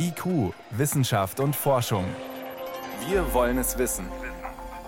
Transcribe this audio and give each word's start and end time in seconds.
IQ, 0.00 0.54
Wissenschaft 0.70 1.40
und 1.40 1.56
Forschung. 1.56 2.04
Wir 3.08 3.32
wollen 3.34 3.58
es 3.58 3.78
wissen. 3.78 4.06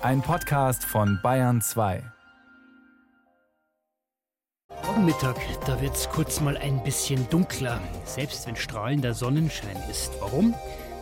Ein 0.03 0.23
Podcast 0.23 0.85
von 0.85 1.19
Bayern 1.23 1.61
2. 1.61 2.03
Morgen 4.87 5.05
Mittag, 5.05 5.37
da 5.67 5.81
wird 5.81 5.97
es 5.97 6.09
kurz 6.09 6.41
mal 6.41 6.57
ein 6.57 6.83
bisschen 6.85 7.29
dunkler, 7.29 7.81
selbst 8.05 8.47
wenn 8.47 8.55
strahlender 8.55 9.15
Sonnenschein 9.15 9.77
ist. 9.91 10.13
Warum? 10.21 10.55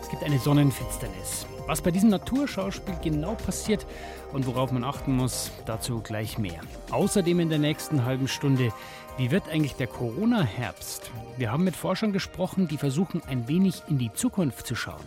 Es 0.08 0.12
gibt 0.12 0.24
eine 0.24 0.38
Sonnenfinsternis. 0.38 1.44
Was 1.66 1.82
bei 1.82 1.90
diesem 1.90 2.08
Naturschauspiel 2.08 2.94
genau 3.04 3.34
passiert 3.34 3.84
und 4.32 4.46
worauf 4.46 4.72
man 4.72 4.82
achten 4.82 5.14
muss, 5.14 5.50
dazu 5.66 6.00
gleich 6.00 6.38
mehr. 6.38 6.62
Außerdem 6.90 7.40
in 7.40 7.50
der 7.50 7.58
nächsten 7.58 8.06
halben 8.06 8.26
Stunde, 8.26 8.72
wie 9.18 9.30
wird 9.30 9.50
eigentlich 9.50 9.74
der 9.74 9.86
Corona-Herbst? 9.86 11.10
Wir 11.36 11.52
haben 11.52 11.64
mit 11.64 11.76
Forschern 11.76 12.14
gesprochen, 12.14 12.68
die 12.68 12.78
versuchen, 12.78 13.20
ein 13.26 13.48
wenig 13.48 13.82
in 13.88 13.98
die 13.98 14.10
Zukunft 14.10 14.66
zu 14.66 14.74
schauen. 14.74 15.04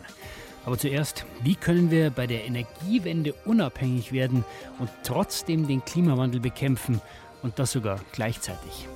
Aber 0.68 0.78
zuerst, 0.78 1.26
wie 1.42 1.56
können 1.56 1.90
wir 1.90 2.12
bei 2.12 2.28
der 2.28 2.46
Energiewende 2.46 3.34
unabhängig 3.46 4.12
werden 4.12 4.46
und 4.78 4.92
trotzdem 5.02 5.68
den 5.68 5.84
Klimawandel 5.84 6.42
bekämpfen 6.42 7.02
und 7.42 7.58
das 7.58 7.72
sogar 7.72 8.02
gleichzeitig? 8.12 8.88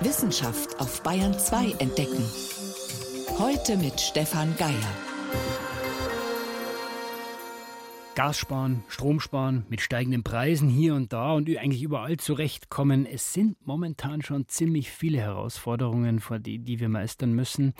Wissenschaft 0.00 0.78
auf 0.78 1.02
Bayern 1.02 1.38
2 1.38 1.76
entdecken. 1.78 2.22
Heute 3.30 3.76
mit 3.76 4.00
Stefan 4.00 4.56
Geier. 4.56 4.94
Gas 8.14 8.38
sparen, 8.38 8.84
Strom 8.88 9.18
sparen, 9.18 9.66
mit 9.68 9.80
steigenden 9.80 10.22
Preisen 10.22 10.68
hier 10.68 10.94
und 10.94 11.12
da 11.12 11.32
und 11.32 11.48
eigentlich 11.48 11.82
überall 11.82 12.16
zurechtkommen. 12.16 13.06
Es 13.06 13.32
sind 13.32 13.56
momentan 13.66 14.22
schon 14.22 14.46
ziemlich 14.46 14.90
viele 14.90 15.18
Herausforderungen, 15.18 16.20
vor 16.20 16.38
die, 16.38 16.60
die 16.60 16.78
wir 16.78 16.88
meistern 16.88 17.32
müssen. 17.32 17.74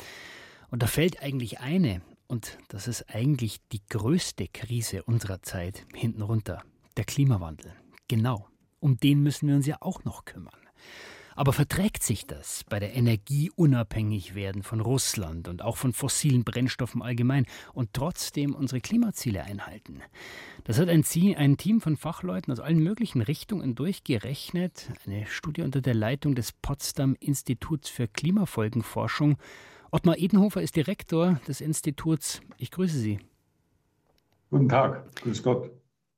Und 0.71 0.83
da 0.83 0.88
fällt 0.88 1.23
eigentlich 1.23 1.61
eine, 1.61 2.02
und 2.27 2.59
das 2.69 2.88
ist 2.88 3.15
eigentlich 3.15 3.61
die 3.68 3.83
größte 3.88 4.49
Krise 4.49 5.05
unserer 5.05 5.40
Zeit, 5.43 5.87
hinten 5.95 6.23
runter. 6.23 6.63
Der 6.96 7.05
Klimawandel. 7.05 7.73
Genau. 8.09 8.49
Um 8.80 8.96
den 8.96 9.23
müssen 9.23 9.49
wir 9.49 9.55
uns 9.55 9.66
ja 9.66 9.77
auch 9.80 10.05
noch 10.05 10.24
kümmern. 10.24 10.59
Aber 11.37 11.52
verträgt 11.52 12.02
sich 12.02 12.27
das 12.27 12.65
bei 12.68 12.79
der 12.79 12.95
Energieunabhängig 12.95 14.35
werden 14.35 14.63
von 14.63 14.80
Russland 14.80 15.49
und 15.49 15.63
auch 15.63 15.77
von 15.77 15.93
fossilen 15.93 16.45
Brennstoffen 16.45 17.02
allgemein 17.02 17.46
und 17.73 17.93
trotzdem 17.93 18.54
unsere 18.54 18.80
Klimaziele 18.80 19.43
einhalten? 19.43 20.01
Das 20.65 20.79
hat 20.79 20.88
ein, 20.88 21.05
ein 21.37 21.57
Team 21.57 21.80
von 21.80 21.96
Fachleuten 21.96 22.52
aus 22.52 22.60
allen 22.60 22.82
möglichen 22.82 23.21
Richtungen 23.21 23.74
durchgerechnet. 23.74 24.90
Eine 25.07 25.27
Studie 25.27 25.62
unter 25.62 25.80
der 25.80 25.95
Leitung 25.95 26.35
des 26.35 26.52
Potsdam 26.52 27.16
Instituts 27.18 27.88
für 27.88 28.07
Klimafolgenforschung. 28.07 29.37
Ottmar 29.90 30.18
Edenhofer 30.18 30.62
ist 30.62 30.77
Direktor 30.77 31.40
des 31.46 31.60
Instituts. 31.60 32.40
Ich 32.59 32.71
grüße 32.71 32.99
Sie. 32.99 33.18
Guten 34.51 34.68
Tag, 34.68 35.15
grüß 35.16 35.43
Gott. 35.43 35.71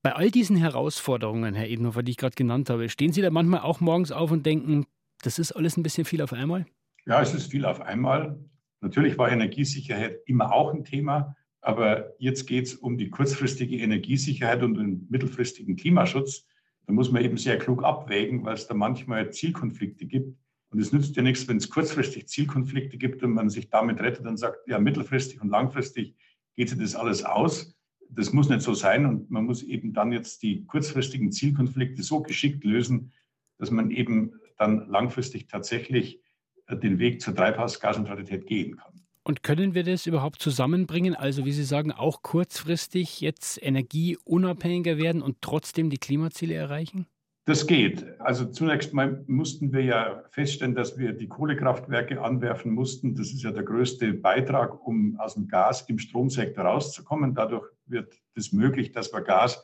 Bei 0.02 0.14
all 0.14 0.30
diesen 0.30 0.56
Herausforderungen, 0.56 1.54
Herr 1.54 1.66
Edenhofer, 1.66 2.02
die 2.02 2.12
ich 2.12 2.16
gerade 2.16 2.36
genannt 2.36 2.70
habe, 2.70 2.88
stehen 2.88 3.12
Sie 3.12 3.22
da 3.22 3.30
manchmal 3.30 3.62
auch 3.62 3.80
morgens 3.80 4.12
auf 4.12 4.30
und 4.30 4.46
denken, 4.46 4.86
das 5.22 5.38
ist 5.38 5.52
alles 5.52 5.76
ein 5.76 5.82
bisschen 5.82 6.04
viel 6.04 6.22
auf 6.22 6.32
einmal? 6.32 6.66
Ja, 7.06 7.20
es 7.22 7.34
ist 7.34 7.50
viel 7.50 7.64
auf 7.64 7.80
einmal. 7.80 8.38
Natürlich 8.80 9.16
war 9.18 9.30
Energiesicherheit 9.30 10.20
immer 10.26 10.52
auch 10.52 10.74
ein 10.74 10.84
Thema, 10.84 11.36
aber 11.60 12.14
jetzt 12.18 12.46
geht 12.46 12.66
es 12.66 12.74
um 12.74 12.98
die 12.98 13.10
kurzfristige 13.10 13.76
Energiesicherheit 13.76 14.62
und 14.62 14.74
den 14.74 15.06
mittelfristigen 15.08 15.76
Klimaschutz. 15.76 16.46
Da 16.86 16.92
muss 16.92 17.10
man 17.10 17.24
eben 17.24 17.36
sehr 17.36 17.58
klug 17.58 17.82
abwägen, 17.82 18.44
weil 18.44 18.54
es 18.54 18.66
da 18.66 18.74
manchmal 18.74 19.30
Zielkonflikte 19.32 20.06
gibt. 20.06 20.36
Und 20.70 20.80
es 20.80 20.92
nützt 20.92 21.16
ja 21.16 21.22
nichts, 21.22 21.48
wenn 21.48 21.56
es 21.56 21.70
kurzfristig 21.70 22.28
Zielkonflikte 22.28 22.98
gibt 22.98 23.22
und 23.22 23.32
man 23.32 23.48
sich 23.50 23.70
damit 23.70 24.00
rettet 24.00 24.26
und 24.26 24.36
sagt, 24.36 24.68
ja, 24.68 24.78
mittelfristig 24.78 25.40
und 25.40 25.48
langfristig 25.48 26.14
geht 26.54 26.68
sich 26.68 26.78
das 26.78 26.94
alles 26.94 27.24
aus. 27.24 27.74
Das 28.08 28.32
muss 28.32 28.48
nicht 28.48 28.62
so 28.62 28.74
sein 28.74 29.06
und 29.06 29.30
man 29.30 29.44
muss 29.44 29.62
eben 29.62 29.92
dann 29.92 30.12
jetzt 30.12 30.42
die 30.42 30.64
kurzfristigen 30.66 31.32
Zielkonflikte 31.32 32.02
so 32.02 32.22
geschickt 32.22 32.64
lösen, 32.64 33.12
dass 33.58 33.70
man 33.70 33.90
eben 33.90 34.32
dann 34.58 34.88
langfristig 34.88 35.48
tatsächlich 35.48 36.20
äh, 36.66 36.76
den 36.76 36.98
Weg 36.98 37.20
zur 37.20 37.34
Treibhausgasneutralität 37.34 38.46
gehen 38.46 38.76
kann. 38.76 38.92
Und 39.22 39.42
können 39.42 39.74
wir 39.74 39.82
das 39.82 40.06
überhaupt 40.06 40.40
zusammenbringen? 40.40 41.16
Also, 41.16 41.44
wie 41.44 41.52
Sie 41.52 41.64
sagen, 41.64 41.90
auch 41.90 42.22
kurzfristig 42.22 43.20
jetzt 43.20 43.60
energieunabhängiger 43.60 44.98
werden 44.98 45.20
und 45.20 45.38
trotzdem 45.40 45.90
die 45.90 45.98
Klimaziele 45.98 46.54
erreichen? 46.54 47.06
Das 47.46 47.66
geht. 47.68 48.04
Also 48.20 48.44
zunächst 48.46 48.92
mal 48.92 49.24
mussten 49.28 49.72
wir 49.72 49.82
ja 49.82 50.24
feststellen, 50.30 50.74
dass 50.74 50.98
wir 50.98 51.12
die 51.12 51.28
Kohlekraftwerke 51.28 52.20
anwerfen 52.20 52.72
mussten. 52.72 53.14
Das 53.14 53.28
ist 53.28 53.42
ja 53.42 53.52
der 53.52 53.62
größte 53.62 54.14
Beitrag, 54.14 54.84
um 54.84 55.18
aus 55.20 55.34
dem 55.34 55.46
Gas 55.46 55.82
im 55.82 56.00
Stromsektor 56.00 56.64
rauszukommen. 56.64 57.34
Dadurch 57.34 57.66
wird 57.86 58.20
es 58.34 58.52
möglich, 58.52 58.90
dass 58.90 59.12
wir 59.12 59.20
Gas 59.20 59.62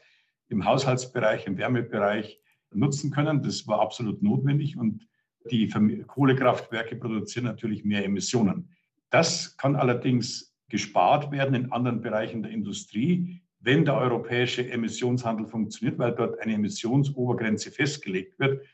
im 0.48 0.64
Haushaltsbereich, 0.64 1.46
im 1.46 1.58
Wärmebereich 1.58 2.40
nutzen 2.74 3.10
können. 3.10 3.42
Das 3.42 3.66
war 3.66 3.80
absolut 3.80 4.22
notwendig 4.22 4.76
und 4.76 5.06
die 5.50 5.68
Kohlekraftwerke 6.06 6.96
produzieren 6.96 7.46
natürlich 7.46 7.84
mehr 7.84 8.04
Emissionen. 8.04 8.70
Das 9.10 9.56
kann 9.56 9.76
allerdings 9.76 10.54
gespart 10.68 11.30
werden 11.30 11.54
in 11.54 11.72
anderen 11.72 12.00
Bereichen 12.00 12.42
der 12.42 12.52
Industrie, 12.52 13.42
wenn 13.60 13.84
der 13.84 13.96
europäische 13.96 14.68
Emissionshandel 14.70 15.46
funktioniert, 15.46 15.98
weil 15.98 16.12
dort 16.12 16.40
eine 16.40 16.54
Emissionsobergrenze 16.54 17.70
festgelegt 17.70 18.38
wird. 18.38 18.64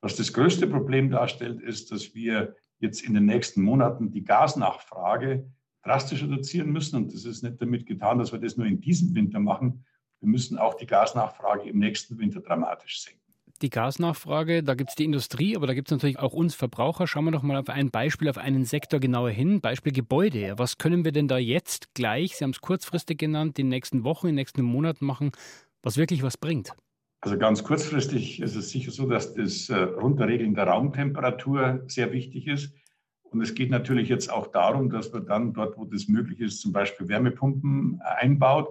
Was 0.00 0.16
das 0.16 0.32
größte 0.32 0.66
Problem 0.66 1.10
darstellt, 1.10 1.60
ist, 1.62 1.90
dass 1.90 2.14
wir 2.14 2.54
jetzt 2.78 3.02
in 3.02 3.14
den 3.14 3.24
nächsten 3.24 3.62
Monaten 3.62 4.10
die 4.10 4.22
Gasnachfrage 4.22 5.50
drastisch 5.82 6.22
reduzieren 6.22 6.70
müssen. 6.70 6.96
Und 6.96 7.14
das 7.14 7.24
ist 7.24 7.42
nicht 7.42 7.60
damit 7.60 7.86
getan, 7.86 8.18
dass 8.18 8.32
wir 8.32 8.38
das 8.38 8.56
nur 8.56 8.66
in 8.66 8.80
diesem 8.80 9.14
Winter 9.14 9.40
machen. 9.40 9.84
Wir 10.20 10.28
müssen 10.28 10.58
auch 10.58 10.74
die 10.74 10.86
Gasnachfrage 10.86 11.68
im 11.68 11.78
nächsten 11.78 12.18
Winter 12.18 12.40
dramatisch 12.40 13.02
senken 13.02 13.25
die 13.58 13.70
Gasnachfrage, 13.70 14.62
da 14.62 14.74
gibt 14.74 14.90
es 14.90 14.96
die 14.96 15.04
Industrie, 15.04 15.56
aber 15.56 15.66
da 15.66 15.74
gibt 15.74 15.88
es 15.88 15.92
natürlich 15.92 16.18
auch 16.18 16.32
uns 16.32 16.54
Verbraucher. 16.54 17.06
Schauen 17.06 17.24
wir 17.24 17.30
doch 17.30 17.42
mal 17.42 17.56
auf 17.56 17.68
ein 17.68 17.90
Beispiel, 17.90 18.28
auf 18.28 18.38
einen 18.38 18.64
Sektor 18.64 19.00
genauer 19.00 19.30
hin. 19.30 19.60
Beispiel 19.60 19.92
Gebäude. 19.92 20.54
Was 20.56 20.78
können 20.78 21.04
wir 21.04 21.12
denn 21.12 21.28
da 21.28 21.38
jetzt 21.38 21.94
gleich, 21.94 22.36
Sie 22.36 22.44
haben 22.44 22.50
es 22.50 22.60
kurzfristig 22.60 23.18
genannt, 23.18 23.58
in 23.58 23.66
den 23.66 23.70
nächsten 23.70 24.04
Wochen, 24.04 24.26
in 24.26 24.32
den 24.32 24.36
nächsten 24.36 24.62
Monaten 24.62 25.04
machen, 25.06 25.32
was 25.82 25.96
wirklich 25.96 26.22
was 26.22 26.36
bringt? 26.36 26.72
Also 27.20 27.38
ganz 27.38 27.64
kurzfristig 27.64 28.40
ist 28.40 28.56
es 28.56 28.70
sicher 28.70 28.90
so, 28.90 29.08
dass 29.08 29.34
das 29.34 29.68
äh, 29.68 29.74
Runterregeln 29.74 30.54
der 30.54 30.68
Raumtemperatur 30.68 31.82
sehr 31.86 32.12
wichtig 32.12 32.46
ist. 32.46 32.74
Und 33.22 33.40
es 33.40 33.54
geht 33.54 33.70
natürlich 33.70 34.08
jetzt 34.08 34.30
auch 34.30 34.46
darum, 34.46 34.90
dass 34.90 35.12
man 35.12 35.26
dann 35.26 35.52
dort, 35.52 35.76
wo 35.76 35.84
das 35.84 36.08
möglich 36.08 36.40
ist, 36.40 36.60
zum 36.60 36.72
Beispiel 36.72 37.08
Wärmepumpen 37.08 38.00
äh, 38.00 38.24
einbaut. 38.24 38.68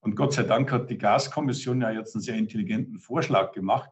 Und 0.00 0.16
Gott 0.16 0.32
sei 0.32 0.44
Dank 0.44 0.72
hat 0.72 0.88
die 0.88 0.98
Gaskommission 0.98 1.82
ja 1.82 1.90
jetzt 1.90 2.14
einen 2.14 2.22
sehr 2.22 2.36
intelligenten 2.36 2.98
Vorschlag 2.98 3.52
gemacht, 3.52 3.90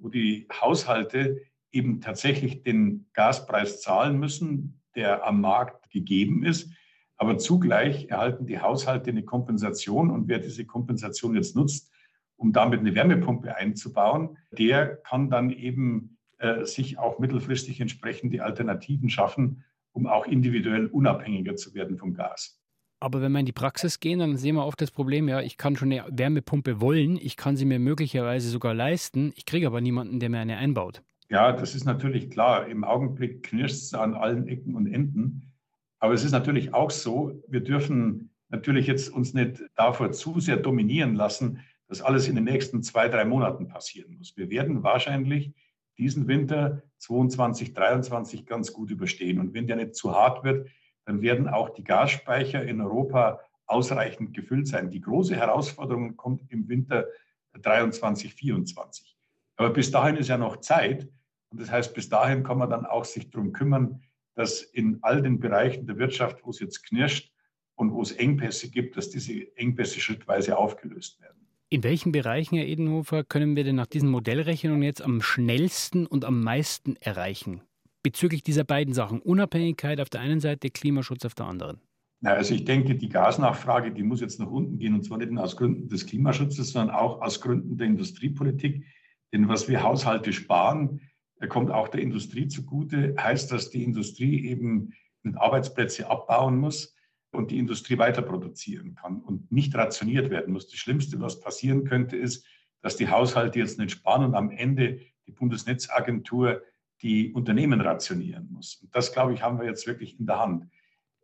wo 0.00 0.08
die 0.08 0.46
Haushalte 0.52 1.42
eben 1.72 2.00
tatsächlich 2.00 2.62
den 2.62 3.06
Gaspreis 3.12 3.80
zahlen 3.80 4.18
müssen, 4.18 4.80
der 4.96 5.26
am 5.26 5.40
Markt 5.40 5.90
gegeben 5.90 6.44
ist. 6.44 6.72
Aber 7.16 7.38
zugleich 7.38 8.08
erhalten 8.08 8.46
die 8.46 8.60
Haushalte 8.60 9.10
eine 9.10 9.22
Kompensation 9.22 10.10
und 10.10 10.28
wer 10.28 10.38
diese 10.38 10.64
Kompensation 10.64 11.34
jetzt 11.34 11.54
nutzt, 11.54 11.92
um 12.36 12.52
damit 12.52 12.80
eine 12.80 12.94
Wärmepumpe 12.94 13.54
einzubauen, 13.54 14.38
der 14.50 14.96
kann 14.96 15.28
dann 15.28 15.50
eben 15.50 16.16
äh, 16.38 16.64
sich 16.64 16.98
auch 16.98 17.18
mittelfristig 17.18 17.80
entsprechende 17.80 18.42
Alternativen 18.42 19.10
schaffen, 19.10 19.64
um 19.92 20.06
auch 20.06 20.26
individuell 20.26 20.86
unabhängiger 20.86 21.56
zu 21.56 21.74
werden 21.74 21.98
vom 21.98 22.14
Gas. 22.14 22.59
Aber 23.00 23.22
wenn 23.22 23.32
wir 23.32 23.40
in 23.40 23.46
die 23.46 23.52
Praxis 23.52 23.98
gehen, 23.98 24.18
dann 24.18 24.36
sehen 24.36 24.56
wir 24.56 24.66
oft 24.66 24.80
das 24.80 24.90
Problem, 24.90 25.26
ja, 25.26 25.40
ich 25.40 25.56
kann 25.56 25.74
schon 25.74 25.90
eine 25.90 26.04
Wärmepumpe 26.10 26.82
wollen, 26.82 27.16
ich 27.16 27.38
kann 27.38 27.56
sie 27.56 27.64
mir 27.64 27.78
möglicherweise 27.78 28.50
sogar 28.50 28.74
leisten, 28.74 29.32
ich 29.36 29.46
kriege 29.46 29.66
aber 29.66 29.80
niemanden, 29.80 30.20
der 30.20 30.28
mir 30.28 30.38
eine 30.38 30.58
einbaut. 30.58 31.02
Ja, 31.30 31.52
das 31.52 31.74
ist 31.74 31.84
natürlich 31.84 32.28
klar. 32.28 32.66
Im 32.66 32.84
Augenblick 32.84 33.42
knirscht 33.44 33.76
es 33.76 33.94
an 33.94 34.14
allen 34.14 34.48
Ecken 34.48 34.74
und 34.74 34.86
Enden. 34.86 35.52
Aber 35.98 36.12
es 36.12 36.24
ist 36.24 36.32
natürlich 36.32 36.74
auch 36.74 36.90
so, 36.90 37.40
wir 37.48 37.60
dürfen 37.60 38.30
natürlich 38.48 38.86
jetzt 38.86 39.08
uns 39.08 39.32
nicht 39.32 39.62
davor 39.76 40.12
zu 40.12 40.40
sehr 40.40 40.56
dominieren 40.56 41.14
lassen, 41.14 41.60
dass 41.88 42.02
alles 42.02 42.28
in 42.28 42.34
den 42.34 42.44
nächsten 42.44 42.82
zwei, 42.82 43.08
drei 43.08 43.24
Monaten 43.24 43.68
passieren 43.68 44.16
muss. 44.18 44.36
Wir 44.36 44.50
werden 44.50 44.82
wahrscheinlich 44.82 45.52
diesen 45.98 46.28
Winter 46.28 46.82
22, 46.98 47.74
23 47.74 48.44
ganz 48.44 48.72
gut 48.72 48.90
überstehen. 48.90 49.38
Und 49.38 49.54
wenn 49.54 49.66
der 49.66 49.76
nicht 49.76 49.94
zu 49.94 50.12
hart 50.12 50.44
wird, 50.44 50.68
dann 51.04 51.22
werden 51.22 51.48
auch 51.48 51.70
die 51.70 51.84
Gasspeicher 51.84 52.62
in 52.64 52.80
Europa 52.80 53.40
ausreichend 53.66 54.34
gefüllt 54.34 54.66
sein. 54.66 54.90
Die 54.90 55.00
große 55.00 55.36
Herausforderung 55.36 56.16
kommt 56.16 56.42
im 56.50 56.68
Winter 56.68 57.06
23, 57.54 58.34
24. 58.34 59.16
Aber 59.56 59.70
bis 59.70 59.90
dahin 59.90 60.16
ist 60.16 60.28
ja 60.28 60.38
noch 60.38 60.58
Zeit. 60.58 61.08
Und 61.50 61.60
das 61.60 61.70
heißt, 61.70 61.94
bis 61.94 62.08
dahin 62.08 62.42
kann 62.42 62.58
man 62.58 62.70
dann 62.70 62.86
auch 62.86 63.04
sich 63.04 63.30
darum 63.30 63.52
kümmern, 63.52 64.02
dass 64.34 64.62
in 64.62 64.98
all 65.02 65.22
den 65.22 65.40
Bereichen 65.40 65.86
der 65.86 65.98
Wirtschaft, 65.98 66.44
wo 66.44 66.50
es 66.50 66.60
jetzt 66.60 66.84
knirscht 66.84 67.32
und 67.74 67.92
wo 67.92 68.02
es 68.02 68.12
Engpässe 68.12 68.70
gibt, 68.70 68.96
dass 68.96 69.10
diese 69.10 69.56
Engpässe 69.56 70.00
schrittweise 70.00 70.56
aufgelöst 70.56 71.20
werden. 71.20 71.46
In 71.70 71.84
welchen 71.84 72.10
Bereichen, 72.10 72.56
Herr 72.56 72.66
Edenhofer, 72.66 73.22
können 73.22 73.54
wir 73.54 73.64
denn 73.64 73.76
nach 73.76 73.86
diesen 73.86 74.08
Modellrechnungen 74.08 74.82
jetzt 74.82 75.02
am 75.02 75.22
schnellsten 75.22 76.06
und 76.06 76.24
am 76.24 76.42
meisten 76.42 76.96
erreichen? 76.96 77.62
Bezüglich 78.02 78.42
dieser 78.42 78.64
beiden 78.64 78.94
Sachen? 78.94 79.20
Unabhängigkeit 79.20 80.00
auf 80.00 80.10
der 80.10 80.20
einen 80.20 80.40
Seite, 80.40 80.70
Klimaschutz 80.70 81.24
auf 81.24 81.34
der 81.34 81.46
anderen. 81.46 81.80
Also 82.22 82.54
ich 82.54 82.64
denke, 82.64 82.96
die 82.96 83.08
Gasnachfrage, 83.08 83.92
die 83.92 84.02
muss 84.02 84.20
jetzt 84.20 84.40
nach 84.40 84.50
unten 84.50 84.78
gehen 84.78 84.94
und 84.94 85.04
zwar 85.04 85.18
nicht 85.18 85.30
nur 85.30 85.42
aus 85.42 85.56
Gründen 85.56 85.88
des 85.88 86.06
Klimaschutzes, 86.06 86.72
sondern 86.72 86.94
auch 86.94 87.22
aus 87.22 87.40
Gründen 87.40 87.78
der 87.78 87.86
Industriepolitik. 87.86 88.84
Denn 89.32 89.48
was 89.48 89.68
wir 89.68 89.82
Haushalte 89.82 90.32
sparen, 90.32 91.00
kommt 91.48 91.70
auch 91.70 91.88
der 91.88 92.02
Industrie 92.02 92.46
zugute, 92.48 93.14
heißt, 93.18 93.50
dass 93.50 93.70
die 93.70 93.84
Industrie 93.84 94.46
eben 94.46 94.92
Arbeitsplätze 95.34 96.10
abbauen 96.10 96.58
muss 96.58 96.94
und 97.32 97.50
die 97.50 97.58
Industrie 97.58 97.96
weiter 97.96 98.22
produzieren 98.22 98.94
kann 98.94 99.20
und 99.22 99.50
nicht 99.50 99.74
rationiert 99.74 100.30
werden 100.30 100.52
muss. 100.52 100.68
Das 100.68 100.78
Schlimmste, 100.78 101.20
was 101.20 101.40
passieren 101.40 101.84
könnte, 101.84 102.16
ist, 102.16 102.44
dass 102.82 102.96
die 102.96 103.08
Haushalte 103.08 103.58
jetzt 103.58 103.78
nicht 103.78 103.92
sparen 103.92 104.24
und 104.24 104.34
am 104.34 104.50
Ende 104.50 105.00
die 105.26 105.32
Bundesnetzagentur 105.32 106.62
die 107.02 107.32
Unternehmen 107.32 107.80
rationieren 107.80 108.48
muss. 108.50 108.76
Und 108.76 108.94
das, 108.94 109.12
glaube 109.12 109.32
ich, 109.34 109.42
haben 109.42 109.58
wir 109.58 109.66
jetzt 109.66 109.86
wirklich 109.86 110.18
in 110.18 110.26
der 110.26 110.38
Hand. 110.38 110.66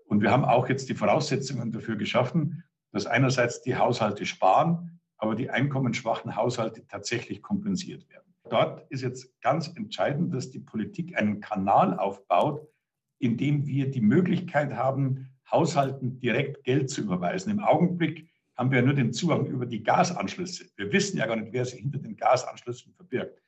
Und 0.07 0.23
wir 0.23 0.31
haben 0.31 0.45
auch 0.45 0.69
jetzt 0.69 0.89
die 0.89 0.95
Voraussetzungen 0.95 1.73
dafür 1.73 1.97
geschaffen, 1.97 2.65
dass 2.93 3.07
einerseits 3.07 3.63
die 3.63 3.77
Haushalte 3.77 4.25
sparen, 4.25 5.01
aber 5.19 5.35
die 5.35 5.51
einkommensschwachen 5.51 6.37
Haushalte 6.37 6.87
tatsächlich 6.87 7.43
kompensiert 7.43 8.09
werden. 8.09 8.35
Dort 8.49 8.89
ist 8.91 9.03
jetzt 9.03 9.41
ganz 9.41 9.69
entscheidend, 9.69 10.33
dass 10.33 10.51
die 10.51 10.61
Politik 10.61 11.17
einen 11.17 11.41
Kanal 11.41 11.99
aufbaut, 11.99 12.67
in 13.19 13.37
dem 13.37 13.67
wir 13.67 13.91
die 13.91 14.01
Möglichkeit 14.01 14.75
haben, 14.75 15.31
Haushalten 15.51 16.21
direkt 16.21 16.65
Geld 16.65 16.91
zu 16.91 17.03
überweisen. 17.03 17.51
Im 17.51 17.61
Augenblick 17.61 18.29
haben 18.57 18.71
wir 18.71 18.83
nur 18.83 18.95
den 18.95 19.13
Zugang 19.13 19.47
über 19.47 19.67
die 19.67 19.83
Gasanschlüsse. 19.83 20.67
Wir 20.77 20.93
wissen 20.93 21.19
ja 21.19 21.27
gar 21.27 21.37
nicht, 21.37 21.53
wer 21.53 21.65
sich 21.65 21.81
hinter 21.81 21.99
den 21.99 22.17
Gasanschlüssen 22.17 22.93
verbirgt. 22.95 23.43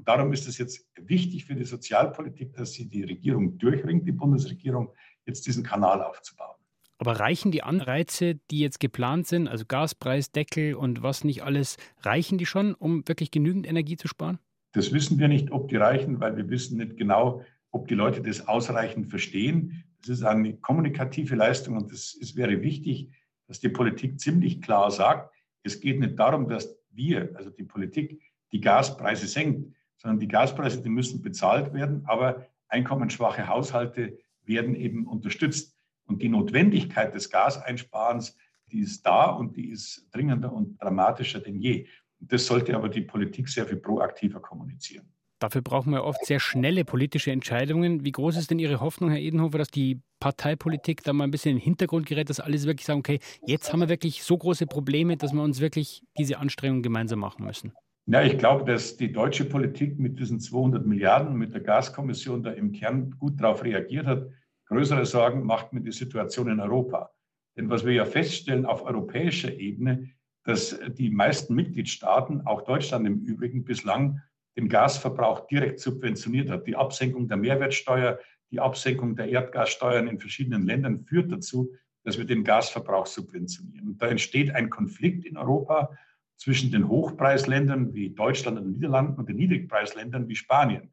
Und 0.00 0.08
darum 0.08 0.32
ist 0.32 0.48
es 0.48 0.56
jetzt 0.56 0.88
wichtig 0.98 1.44
für 1.44 1.54
die 1.54 1.64
Sozialpolitik, 1.64 2.54
dass 2.54 2.72
sie 2.72 2.88
die 2.88 3.02
Regierung 3.02 3.58
durchringt, 3.58 4.08
die 4.08 4.12
Bundesregierung, 4.12 4.94
jetzt 5.26 5.46
diesen 5.46 5.62
Kanal 5.62 6.02
aufzubauen. 6.02 6.56
Aber 6.96 7.20
reichen 7.20 7.52
die 7.52 7.62
Anreize, 7.62 8.36
die 8.50 8.60
jetzt 8.60 8.80
geplant 8.80 9.26
sind, 9.26 9.46
also 9.46 9.66
Gaspreisdeckel 9.68 10.74
und 10.74 11.02
was 11.02 11.22
nicht 11.22 11.42
alles, 11.42 11.76
reichen 12.00 12.38
die 12.38 12.46
schon, 12.46 12.72
um 12.72 13.06
wirklich 13.06 13.30
genügend 13.30 13.68
Energie 13.68 13.98
zu 13.98 14.08
sparen? 14.08 14.38
Das 14.72 14.90
wissen 14.90 15.18
wir 15.18 15.28
nicht, 15.28 15.50
ob 15.50 15.68
die 15.68 15.76
reichen, 15.76 16.18
weil 16.18 16.34
wir 16.34 16.48
wissen 16.48 16.78
nicht 16.78 16.96
genau, 16.96 17.44
ob 17.70 17.86
die 17.86 17.94
Leute 17.94 18.22
das 18.22 18.48
ausreichend 18.48 19.08
verstehen. 19.10 19.84
Das 20.00 20.08
ist 20.08 20.22
eine 20.22 20.56
kommunikative 20.56 21.36
Leistung 21.36 21.76
und 21.76 21.92
es 21.92 22.36
wäre 22.36 22.62
wichtig, 22.62 23.10
dass 23.48 23.60
die 23.60 23.68
Politik 23.68 24.18
ziemlich 24.18 24.62
klar 24.62 24.90
sagt, 24.90 25.30
es 25.62 25.78
geht 25.78 26.00
nicht 26.00 26.18
darum, 26.18 26.48
dass 26.48 26.74
wir, 26.88 27.32
also 27.34 27.50
die 27.50 27.64
Politik, 27.64 28.18
die 28.50 28.62
Gaspreise 28.62 29.26
senkt, 29.26 29.74
sondern 30.00 30.18
die 30.18 30.28
Gaspreise, 30.28 30.82
die 30.82 30.88
müssen 30.88 31.22
bezahlt 31.22 31.72
werden, 31.74 32.02
aber 32.06 32.46
einkommensschwache 32.68 33.46
Haushalte 33.48 34.18
werden 34.44 34.74
eben 34.74 35.06
unterstützt. 35.06 35.76
Und 36.06 36.22
die 36.22 36.28
Notwendigkeit 36.28 37.14
des 37.14 37.30
Gaseinsparens, 37.30 38.36
die 38.72 38.80
ist 38.80 39.04
da 39.06 39.26
und 39.26 39.56
die 39.56 39.70
ist 39.70 40.08
dringender 40.10 40.52
und 40.52 40.80
dramatischer 40.82 41.40
denn 41.40 41.60
je. 41.60 41.86
Das 42.18 42.46
sollte 42.46 42.74
aber 42.74 42.88
die 42.88 43.02
Politik 43.02 43.48
sehr 43.48 43.66
viel 43.66 43.76
proaktiver 43.76 44.40
kommunizieren. 44.40 45.12
Dafür 45.38 45.62
brauchen 45.62 45.92
wir 45.92 46.04
oft 46.04 46.24
sehr 46.26 46.38
schnelle 46.38 46.84
politische 46.84 47.32
Entscheidungen. 47.32 48.04
Wie 48.04 48.12
groß 48.12 48.36
ist 48.36 48.50
denn 48.50 48.58
Ihre 48.58 48.80
Hoffnung, 48.80 49.08
Herr 49.08 49.20
Edenhofer, 49.20 49.56
dass 49.56 49.70
die 49.70 50.00
Parteipolitik 50.20 51.02
da 51.02 51.14
mal 51.14 51.24
ein 51.24 51.30
bisschen 51.30 51.52
in 51.52 51.56
den 51.56 51.64
Hintergrund 51.64 52.06
gerät, 52.06 52.28
dass 52.28 52.40
alle 52.40 52.62
wirklich 52.62 52.84
sagen, 52.84 52.98
okay, 52.98 53.20
jetzt 53.46 53.72
haben 53.72 53.80
wir 53.80 53.88
wirklich 53.88 54.22
so 54.22 54.36
große 54.36 54.66
Probleme, 54.66 55.16
dass 55.16 55.32
wir 55.32 55.42
uns 55.42 55.60
wirklich 55.60 56.02
diese 56.18 56.38
Anstrengungen 56.38 56.82
gemeinsam 56.82 57.20
machen 57.20 57.46
müssen? 57.46 57.72
Ja, 58.06 58.22
ich 58.22 58.38
glaube, 58.38 58.64
dass 58.64 58.96
die 58.96 59.12
deutsche 59.12 59.44
Politik 59.44 59.98
mit 59.98 60.18
diesen 60.18 60.40
200 60.40 60.84
Milliarden, 60.84 61.36
mit 61.36 61.54
der 61.54 61.60
Gaskommission 61.60 62.42
da 62.42 62.50
im 62.50 62.72
Kern 62.72 63.16
gut 63.18 63.40
darauf 63.40 63.62
reagiert 63.62 64.06
hat. 64.06 64.28
Größere 64.66 65.06
Sorgen 65.06 65.44
macht 65.44 65.72
mir 65.72 65.80
die 65.80 65.92
Situation 65.92 66.48
in 66.48 66.60
Europa. 66.60 67.10
Denn 67.56 67.70
was 67.70 67.84
wir 67.84 67.92
ja 67.92 68.04
feststellen 68.04 68.66
auf 68.66 68.84
europäischer 68.84 69.52
Ebene, 69.52 70.10
dass 70.44 70.78
die 70.96 71.10
meisten 71.10 71.54
Mitgliedstaaten, 71.54 72.46
auch 72.46 72.62
Deutschland 72.62 73.06
im 73.06 73.20
Übrigen, 73.20 73.64
bislang 73.64 74.20
den 74.56 74.68
Gasverbrauch 74.68 75.46
direkt 75.46 75.80
subventioniert 75.80 76.50
hat. 76.50 76.66
Die 76.66 76.76
Absenkung 76.76 77.28
der 77.28 77.36
Mehrwertsteuer, 77.36 78.18
die 78.50 78.60
Absenkung 78.60 79.14
der 79.14 79.28
Erdgassteuern 79.28 80.08
in 80.08 80.18
verschiedenen 80.18 80.66
Ländern 80.66 81.04
führt 81.04 81.30
dazu, 81.30 81.72
dass 82.02 82.18
wir 82.18 82.24
den 82.24 82.44
Gasverbrauch 82.44 83.06
subventionieren. 83.06 83.88
Und 83.88 84.02
da 84.02 84.08
entsteht 84.08 84.54
ein 84.54 84.70
Konflikt 84.70 85.24
in 85.24 85.36
Europa 85.36 85.96
zwischen 86.40 86.72
den 86.72 86.88
Hochpreisländern 86.88 87.92
wie 87.92 88.10
Deutschland 88.10 88.58
und 88.58 88.64
den 88.64 88.72
Niederlanden 88.72 89.18
und 89.18 89.28
den 89.28 89.36
Niedrigpreisländern 89.36 90.26
wie 90.26 90.36
Spanien, 90.36 90.90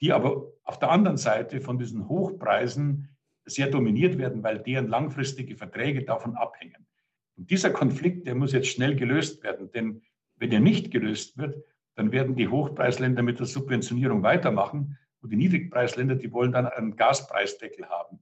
die 0.00 0.10
aber 0.10 0.46
auf 0.64 0.78
der 0.78 0.90
anderen 0.90 1.18
Seite 1.18 1.60
von 1.60 1.78
diesen 1.78 2.08
Hochpreisen 2.08 3.10
sehr 3.44 3.68
dominiert 3.68 4.16
werden, 4.16 4.42
weil 4.42 4.58
deren 4.58 4.88
langfristige 4.88 5.54
Verträge 5.54 6.02
davon 6.02 6.34
abhängen. 6.34 6.86
Und 7.36 7.50
dieser 7.50 7.70
Konflikt, 7.70 8.26
der 8.26 8.34
muss 8.34 8.54
jetzt 8.54 8.68
schnell 8.68 8.96
gelöst 8.96 9.42
werden, 9.42 9.70
denn 9.70 10.00
wenn 10.36 10.50
er 10.50 10.60
nicht 10.60 10.90
gelöst 10.90 11.36
wird, 11.36 11.62
dann 11.94 12.10
werden 12.10 12.34
die 12.34 12.48
Hochpreisländer 12.48 13.22
mit 13.22 13.38
der 13.38 13.46
Subventionierung 13.46 14.22
weitermachen 14.22 14.96
und 15.20 15.30
die 15.30 15.36
Niedrigpreisländer, 15.36 16.14
die 16.14 16.32
wollen 16.32 16.52
dann 16.52 16.66
einen 16.66 16.96
Gaspreisdeckel 16.96 17.86
haben. 17.86 18.18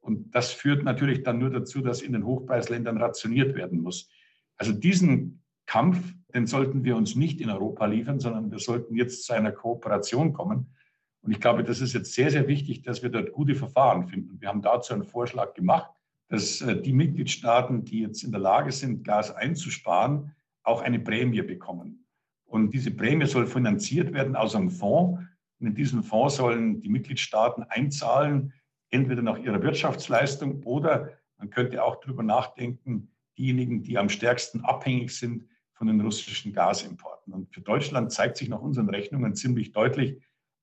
Und 0.00 0.34
das 0.34 0.50
führt 0.50 0.82
natürlich 0.82 1.22
dann 1.22 1.38
nur 1.38 1.50
dazu, 1.50 1.82
dass 1.82 2.02
in 2.02 2.12
den 2.12 2.26
Hochpreisländern 2.26 2.98
rationiert 2.98 3.54
werden 3.54 3.80
muss. 3.80 4.10
Also 4.56 4.72
diesen 4.72 5.44
Kampf, 5.66 6.14
den 6.34 6.46
sollten 6.46 6.84
wir 6.84 6.96
uns 6.96 7.16
nicht 7.16 7.40
in 7.40 7.50
Europa 7.50 7.86
liefern, 7.86 8.20
sondern 8.20 8.50
wir 8.50 8.58
sollten 8.58 8.94
jetzt 8.94 9.24
zu 9.24 9.32
einer 9.32 9.52
Kooperation 9.52 10.32
kommen. 10.32 10.74
Und 11.22 11.32
ich 11.32 11.40
glaube, 11.40 11.64
das 11.64 11.80
ist 11.80 11.92
jetzt 11.92 12.14
sehr, 12.14 12.30
sehr 12.30 12.46
wichtig, 12.46 12.82
dass 12.82 13.02
wir 13.02 13.10
dort 13.10 13.32
gute 13.32 13.54
Verfahren 13.54 14.06
finden. 14.06 14.40
Wir 14.40 14.48
haben 14.48 14.62
dazu 14.62 14.94
einen 14.94 15.02
Vorschlag 15.02 15.54
gemacht, 15.54 15.90
dass 16.28 16.60
äh, 16.60 16.80
die 16.80 16.92
Mitgliedstaaten, 16.92 17.84
die 17.84 18.00
jetzt 18.00 18.22
in 18.22 18.30
der 18.30 18.40
Lage 18.40 18.70
sind, 18.72 19.04
Gas 19.04 19.34
einzusparen, 19.34 20.34
auch 20.62 20.82
eine 20.82 21.00
Prämie 21.00 21.42
bekommen. 21.42 22.06
Und 22.44 22.72
diese 22.72 22.90
Prämie 22.90 23.26
soll 23.26 23.46
finanziert 23.46 24.12
werden 24.12 24.36
aus 24.36 24.54
einem 24.54 24.70
Fonds. 24.70 25.20
Und 25.58 25.66
in 25.66 25.74
diesen 25.74 26.02
Fonds 26.02 26.36
sollen 26.36 26.80
die 26.80 26.88
Mitgliedstaaten 26.88 27.64
einzahlen, 27.64 28.52
entweder 28.90 29.22
nach 29.22 29.38
ihrer 29.38 29.62
Wirtschaftsleistung 29.62 30.62
oder 30.64 31.10
man 31.38 31.50
könnte 31.50 31.82
auch 31.82 31.96
darüber 31.96 32.22
nachdenken, 32.22 33.10
diejenigen, 33.36 33.82
die 33.82 33.98
am 33.98 34.08
stärksten 34.08 34.64
abhängig 34.64 35.10
sind 35.10 35.48
von 35.76 35.86
den 35.86 36.00
russischen 36.00 36.52
Gasimporten. 36.52 37.32
Und 37.32 37.54
für 37.54 37.60
Deutschland 37.60 38.10
zeigt 38.10 38.38
sich 38.38 38.48
nach 38.48 38.60
unseren 38.60 38.88
Rechnungen 38.88 39.34
ziemlich 39.34 39.72
deutlich, 39.72 40.18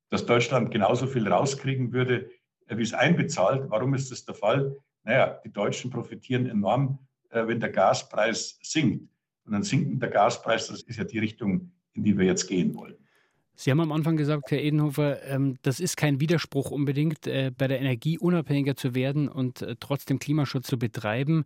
dass 0.10 0.26
Deutschland 0.26 0.72
genauso 0.72 1.08
viel 1.08 1.28
rauskriegen 1.28 1.94
würde, 1.94 2.30
äh, 2.68 2.78
wie 2.78 2.84
es 2.84 2.94
einbezahlt. 2.94 3.70
Warum 3.70 3.94
ist 3.94 4.12
das 4.12 4.26
der 4.26 4.36
Fall? 4.36 4.76
Naja, 5.04 5.40
die 5.46 5.52
Deutschen 5.52 5.92
profitieren 5.92 6.48
enorm, 6.48 7.00
äh, 7.30 7.48
wenn 7.48 7.60
der 7.60 7.70
Gaspreis 7.70 8.58
sinkt. 8.64 9.08
Und 9.46 9.54
ein 9.54 9.64
sinkender 9.64 10.08
Gaspreis, 10.08 10.68
das 10.68 10.82
ist 10.82 10.98
ja 10.98 11.04
die 11.04 11.20
Richtung, 11.20 11.72
in 11.94 12.04
die 12.04 12.18
wir 12.18 12.26
jetzt 12.26 12.48
gehen 12.48 12.74
wollen. 12.74 12.96
Sie 13.56 13.70
haben 13.70 13.82
am 13.82 13.92
Anfang 13.92 14.18
gesagt, 14.18 14.50
Herr 14.50 14.62
Edenhofer, 14.62 15.22
ähm, 15.26 15.58
das 15.62 15.80
ist 15.80 15.96
kein 15.96 16.20
Widerspruch 16.20 16.72
unbedingt, 16.72 17.28
äh, 17.28 17.52
bei 17.56 17.68
der 17.68 17.80
Energie 17.80 18.18
unabhängiger 18.18 18.76
zu 18.76 18.96
werden 18.96 19.28
und 19.28 19.64
trotzdem 19.80 20.18
Klimaschutz 20.18 20.66
zu 20.66 20.80
betreiben. 20.80 21.46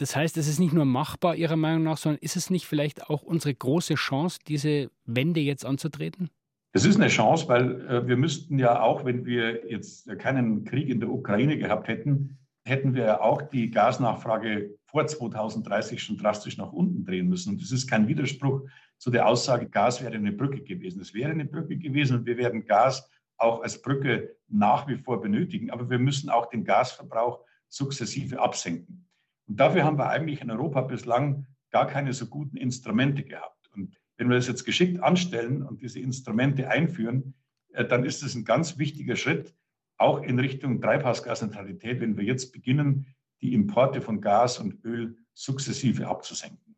Das 0.00 0.16
heißt, 0.16 0.38
es 0.38 0.48
ist 0.48 0.58
nicht 0.58 0.72
nur 0.72 0.86
machbar 0.86 1.36
Ihrer 1.36 1.56
Meinung 1.56 1.82
nach, 1.82 1.98
sondern 1.98 2.22
ist 2.22 2.34
es 2.34 2.48
nicht 2.48 2.64
vielleicht 2.64 3.10
auch 3.10 3.20
unsere 3.20 3.54
große 3.54 3.96
Chance, 3.96 4.38
diese 4.48 4.90
Wende 5.04 5.40
jetzt 5.40 5.66
anzutreten? 5.66 6.30
Es 6.72 6.86
ist 6.86 6.96
eine 6.96 7.08
Chance, 7.08 7.46
weil 7.48 7.86
äh, 7.86 8.08
wir 8.08 8.16
müssten 8.16 8.58
ja 8.58 8.80
auch, 8.80 9.04
wenn 9.04 9.26
wir 9.26 9.70
jetzt 9.70 10.08
keinen 10.18 10.64
Krieg 10.64 10.88
in 10.88 11.00
der 11.00 11.10
Ukraine 11.10 11.58
gehabt 11.58 11.88
hätten, 11.88 12.38
hätten 12.64 12.94
wir 12.94 13.04
ja 13.04 13.20
auch 13.20 13.42
die 13.42 13.70
Gasnachfrage 13.70 14.74
vor 14.86 15.06
2030 15.06 16.02
schon 16.02 16.16
drastisch 16.16 16.56
nach 16.56 16.72
unten 16.72 17.04
drehen 17.04 17.28
müssen. 17.28 17.50
Und 17.50 17.62
das 17.62 17.70
ist 17.70 17.86
kein 17.86 18.08
Widerspruch 18.08 18.62
zu 18.96 19.10
der 19.10 19.26
Aussage, 19.26 19.68
Gas 19.68 20.02
wäre 20.02 20.14
eine 20.14 20.32
Brücke 20.32 20.62
gewesen. 20.62 21.02
Es 21.02 21.12
wäre 21.12 21.30
eine 21.30 21.44
Brücke 21.44 21.76
gewesen 21.76 22.20
und 22.20 22.26
wir 22.26 22.38
werden 22.38 22.64
Gas 22.64 23.06
auch 23.36 23.62
als 23.62 23.82
Brücke 23.82 24.34
nach 24.48 24.88
wie 24.88 24.96
vor 24.96 25.20
benötigen. 25.20 25.70
Aber 25.70 25.90
wir 25.90 25.98
müssen 25.98 26.30
auch 26.30 26.46
den 26.46 26.64
Gasverbrauch 26.64 27.40
sukzessive 27.68 28.40
absenken. 28.40 29.06
Und 29.50 29.56
dafür 29.58 29.82
haben 29.82 29.98
wir 29.98 30.08
eigentlich 30.08 30.42
in 30.42 30.50
Europa 30.52 30.82
bislang 30.82 31.44
gar 31.72 31.88
keine 31.88 32.12
so 32.12 32.26
guten 32.26 32.56
Instrumente 32.56 33.24
gehabt. 33.24 33.68
Und 33.74 33.96
wenn 34.16 34.28
wir 34.28 34.36
das 34.36 34.46
jetzt 34.46 34.64
geschickt 34.64 35.02
anstellen 35.02 35.64
und 35.64 35.82
diese 35.82 35.98
Instrumente 35.98 36.68
einführen, 36.68 37.34
äh, 37.72 37.84
dann 37.84 38.04
ist 38.04 38.22
es 38.22 38.36
ein 38.36 38.44
ganz 38.44 38.78
wichtiger 38.78 39.16
Schritt, 39.16 39.52
auch 39.96 40.22
in 40.22 40.38
Richtung 40.38 40.80
Treibhausgasneutralität, 40.80 42.00
wenn 42.00 42.16
wir 42.16 42.22
jetzt 42.22 42.52
beginnen, 42.52 43.06
die 43.42 43.52
Importe 43.52 44.00
von 44.00 44.20
Gas 44.20 44.60
und 44.60 44.84
Öl 44.84 45.16
sukzessive 45.34 46.06
abzusenken. 46.06 46.76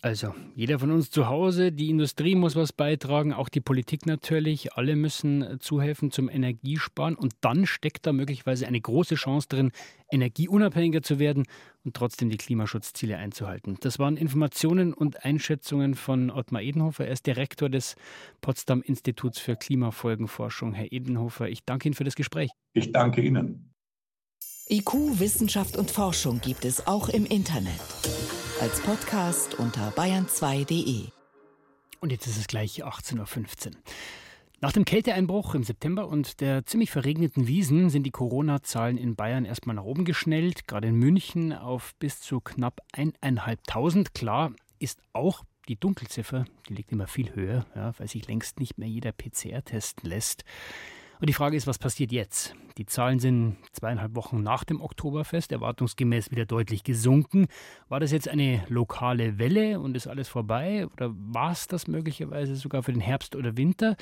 Also, 0.00 0.34
jeder 0.54 0.78
von 0.78 0.90
uns 0.90 1.10
zu 1.10 1.28
Hause, 1.28 1.72
die 1.72 1.90
Industrie 1.90 2.34
muss 2.34 2.56
was 2.56 2.72
beitragen, 2.72 3.34
auch 3.34 3.48
die 3.50 3.60
Politik 3.60 4.06
natürlich. 4.06 4.74
Alle 4.74 4.96
müssen 4.96 5.58
zuhelfen 5.60 6.10
zum 6.10 6.28
Energiesparen. 6.28 7.14
Und 7.14 7.34
dann 7.42 7.66
steckt 7.66 8.06
da 8.06 8.12
möglicherweise 8.12 8.66
eine 8.66 8.80
große 8.80 9.14
Chance 9.14 9.48
drin, 9.48 9.72
energieunabhängiger 10.10 11.02
zu 11.02 11.18
werden 11.18 11.44
und 11.84 11.94
trotzdem 11.94 12.30
die 12.30 12.36
Klimaschutzziele 12.36 13.16
einzuhalten. 13.16 13.76
Das 13.80 13.98
waren 13.98 14.16
Informationen 14.16 14.94
und 14.94 15.24
Einschätzungen 15.24 15.94
von 15.94 16.30
Ottmar 16.30 16.62
Edenhofer. 16.62 17.06
Er 17.06 17.12
ist 17.12 17.26
Direktor 17.26 17.68
des 17.68 17.96
Potsdam 18.40 18.82
Instituts 18.82 19.38
für 19.38 19.56
Klimafolgenforschung. 19.56 20.72
Herr 20.72 20.90
Edenhofer, 20.92 21.48
ich 21.48 21.64
danke 21.64 21.88
Ihnen 21.88 21.94
für 21.94 22.04
das 22.04 22.14
Gespräch. 22.14 22.50
Ich 22.72 22.92
danke 22.92 23.20
Ihnen. 23.20 23.70
IQ, 24.68 25.20
Wissenschaft 25.20 25.76
und 25.76 25.90
Forschung 25.90 26.40
gibt 26.40 26.64
es 26.64 26.86
auch 26.86 27.10
im 27.10 27.26
Internet 27.26 27.80
als 28.60 28.80
Podcast 28.80 29.58
unter 29.58 29.90
bayern2.de. 29.90 31.08
Und 32.00 32.12
jetzt 32.12 32.26
ist 32.26 32.38
es 32.38 32.46
gleich 32.46 32.82
18.15 32.84 33.66
Uhr. 33.66 33.72
Nach 34.64 34.72
dem 34.72 34.86
Kälteeinbruch 34.86 35.54
im 35.54 35.62
September 35.62 36.08
und 36.08 36.40
der 36.40 36.64
ziemlich 36.64 36.90
verregneten 36.90 37.46
Wiesen 37.46 37.90
sind 37.90 38.04
die 38.04 38.10
Corona-Zahlen 38.10 38.96
in 38.96 39.14
Bayern 39.14 39.44
erstmal 39.44 39.76
nach 39.76 39.84
oben 39.84 40.06
geschnellt, 40.06 40.66
gerade 40.66 40.88
in 40.88 40.94
München 40.94 41.52
auf 41.52 41.94
bis 41.98 42.22
zu 42.22 42.40
knapp 42.40 42.80
1.500. 42.94 44.14
Klar 44.14 44.54
ist 44.78 45.00
auch 45.12 45.44
die 45.68 45.78
Dunkelziffer, 45.78 46.46
die 46.66 46.76
liegt 46.76 46.92
immer 46.92 47.06
viel 47.06 47.34
höher, 47.34 47.66
ja, 47.74 47.92
weil 47.98 48.08
sich 48.08 48.26
längst 48.26 48.58
nicht 48.58 48.78
mehr 48.78 48.88
jeder 48.88 49.12
PCR 49.12 49.62
testen 49.62 50.08
lässt. 50.08 50.44
Und 51.24 51.28
die 51.28 51.32
Frage 51.32 51.56
ist, 51.56 51.66
was 51.66 51.78
passiert 51.78 52.12
jetzt? 52.12 52.54
Die 52.76 52.84
Zahlen 52.84 53.18
sind 53.18 53.56
zweieinhalb 53.72 54.14
Wochen 54.14 54.42
nach 54.42 54.62
dem 54.62 54.82
Oktoberfest 54.82 55.52
erwartungsgemäß 55.52 56.30
wieder 56.30 56.44
deutlich 56.44 56.84
gesunken. 56.84 57.46
War 57.88 57.98
das 57.98 58.12
jetzt 58.12 58.28
eine 58.28 58.62
lokale 58.68 59.38
Welle 59.38 59.80
und 59.80 59.96
ist 59.96 60.06
alles 60.06 60.28
vorbei? 60.28 60.86
Oder 60.92 61.14
war 61.16 61.50
es 61.50 61.66
das 61.66 61.88
möglicherweise 61.88 62.56
sogar 62.56 62.82
für 62.82 62.92
den 62.92 63.00
Herbst 63.00 63.36
oder 63.36 63.56
Winter? 63.56 63.96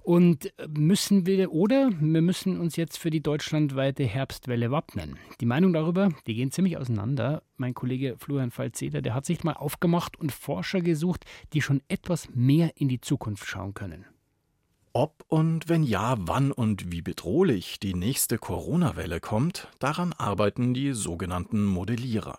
Und 0.00 0.52
müssen 0.66 1.26
wir, 1.26 1.52
oder 1.52 1.92
wir 1.92 2.22
müssen 2.22 2.58
uns 2.58 2.74
jetzt 2.74 2.98
für 2.98 3.10
die 3.10 3.22
deutschlandweite 3.22 4.02
Herbstwelle 4.02 4.72
wappnen? 4.72 5.16
Die 5.40 5.46
Meinung 5.46 5.72
darüber, 5.72 6.08
die 6.26 6.34
gehen 6.34 6.50
ziemlich 6.50 6.76
auseinander. 6.76 7.44
Mein 7.56 7.74
Kollege 7.74 8.16
Florian 8.18 8.50
Falzeder, 8.50 9.00
der 9.00 9.14
hat 9.14 9.26
sich 9.26 9.44
mal 9.44 9.52
aufgemacht 9.52 10.18
und 10.18 10.32
Forscher 10.32 10.80
gesucht, 10.80 11.24
die 11.52 11.62
schon 11.62 11.82
etwas 11.86 12.28
mehr 12.34 12.72
in 12.74 12.88
die 12.88 13.00
Zukunft 13.00 13.46
schauen 13.46 13.74
können. 13.74 14.06
Ob 14.92 15.24
und 15.28 15.68
wenn 15.68 15.82
ja, 15.82 16.16
wann 16.18 16.50
und 16.50 16.90
wie 16.90 17.02
bedrohlich 17.02 17.78
die 17.78 17.94
nächste 17.94 18.38
Corona-Welle 18.38 19.20
kommt, 19.20 19.68
daran 19.78 20.12
arbeiten 20.12 20.74
die 20.74 20.92
sogenannten 20.92 21.64
Modellierer. 21.64 22.38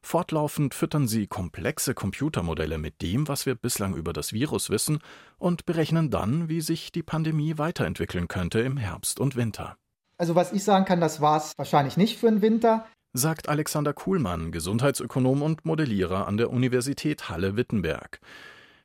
Fortlaufend 0.00 0.74
füttern 0.74 1.08
sie 1.08 1.26
komplexe 1.26 1.94
Computermodelle 1.94 2.78
mit 2.78 3.02
dem, 3.02 3.28
was 3.28 3.46
wir 3.46 3.56
bislang 3.56 3.94
über 3.94 4.12
das 4.12 4.32
Virus 4.32 4.70
wissen, 4.70 5.00
und 5.38 5.66
berechnen 5.66 6.10
dann, 6.10 6.48
wie 6.48 6.60
sich 6.60 6.92
die 6.92 7.02
Pandemie 7.02 7.58
weiterentwickeln 7.58 8.28
könnte 8.28 8.60
im 8.60 8.76
Herbst 8.76 9.20
und 9.20 9.36
Winter. 9.36 9.76
Also 10.16 10.34
was 10.34 10.52
ich 10.52 10.64
sagen 10.64 10.84
kann, 10.84 11.00
das 11.00 11.20
war 11.20 11.36
es 11.36 11.52
wahrscheinlich 11.56 11.96
nicht 11.96 12.18
für 12.18 12.30
den 12.30 12.42
Winter, 12.42 12.86
sagt 13.12 13.48
Alexander 13.48 13.92
Kuhlmann, 13.92 14.52
Gesundheitsökonom 14.52 15.42
und 15.42 15.64
Modellierer 15.64 16.26
an 16.26 16.36
der 16.36 16.50
Universität 16.50 17.28
Halle-Wittenberg. 17.28 18.20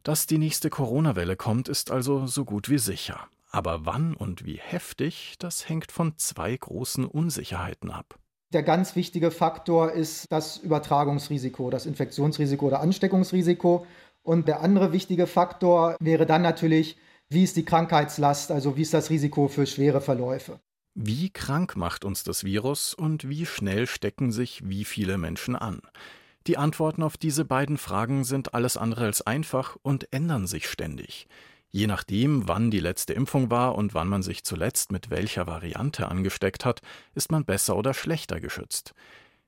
Dass 0.03 0.27
die 0.27 0.37
nächste 0.37 0.69
Corona-Welle 0.69 1.37
kommt, 1.37 1.69
ist 1.69 1.89
also 1.89 2.27
so 2.27 2.43
gut 2.43 2.69
wie 2.69 2.77
sicher. 2.77 3.27
Aber 3.51 3.85
wann 3.85 4.15
und 4.15 4.45
wie 4.45 4.57
heftig, 4.57 5.35
das 5.39 5.69
hängt 5.69 5.93
von 5.93 6.17
zwei 6.17 6.57
großen 6.57 7.05
Unsicherheiten 7.05 7.89
ab. 7.89 8.19
Der 8.51 8.63
ganz 8.63 8.97
wichtige 8.97 9.31
Faktor 9.31 9.93
ist 9.93 10.29
das 10.29 10.57
Übertragungsrisiko, 10.57 11.69
das 11.69 11.85
Infektionsrisiko 11.85 12.67
oder 12.67 12.81
Ansteckungsrisiko. 12.81 13.87
Und 14.23 14.49
der 14.49 14.59
andere 14.59 14.91
wichtige 14.91 15.25
Faktor 15.25 15.95
wäre 16.01 16.25
dann 16.25 16.41
natürlich, 16.41 16.97
wie 17.29 17.43
ist 17.43 17.55
die 17.55 17.65
Krankheitslast, 17.65 18.51
also 18.51 18.75
wie 18.75 18.81
ist 18.81 18.93
das 18.93 19.09
Risiko 19.09 19.47
für 19.47 19.65
schwere 19.65 20.01
Verläufe. 20.01 20.59
Wie 20.95 21.29
krank 21.29 21.77
macht 21.77 22.03
uns 22.03 22.25
das 22.25 22.43
Virus 22.43 22.93
und 22.93 23.29
wie 23.29 23.45
schnell 23.45 23.87
stecken 23.87 24.33
sich 24.33 24.67
wie 24.67 24.83
viele 24.83 25.17
Menschen 25.17 25.55
an? 25.55 25.81
Die 26.47 26.57
Antworten 26.57 27.03
auf 27.03 27.17
diese 27.17 27.45
beiden 27.45 27.77
Fragen 27.77 28.23
sind 28.25 28.53
alles 28.53 28.75
andere 28.75 29.05
als 29.05 29.21
einfach 29.21 29.77
und 29.81 30.11
ändern 30.11 30.45
sich 30.45 30.67
ständig. 30.67 31.27
Je 31.69 31.87
nachdem, 31.87 32.47
wann 32.47 32.69
die 32.69 32.81
letzte 32.81 33.13
Impfung 33.13 33.49
war 33.49 33.75
und 33.75 33.93
wann 33.93 34.07
man 34.07 34.21
sich 34.21 34.43
zuletzt 34.43 34.91
mit 34.91 35.09
welcher 35.09 35.47
Variante 35.47 36.07
angesteckt 36.07 36.65
hat, 36.65 36.81
ist 37.15 37.31
man 37.31 37.45
besser 37.45 37.75
oder 37.77 37.93
schlechter 37.93 38.39
geschützt. 38.39 38.93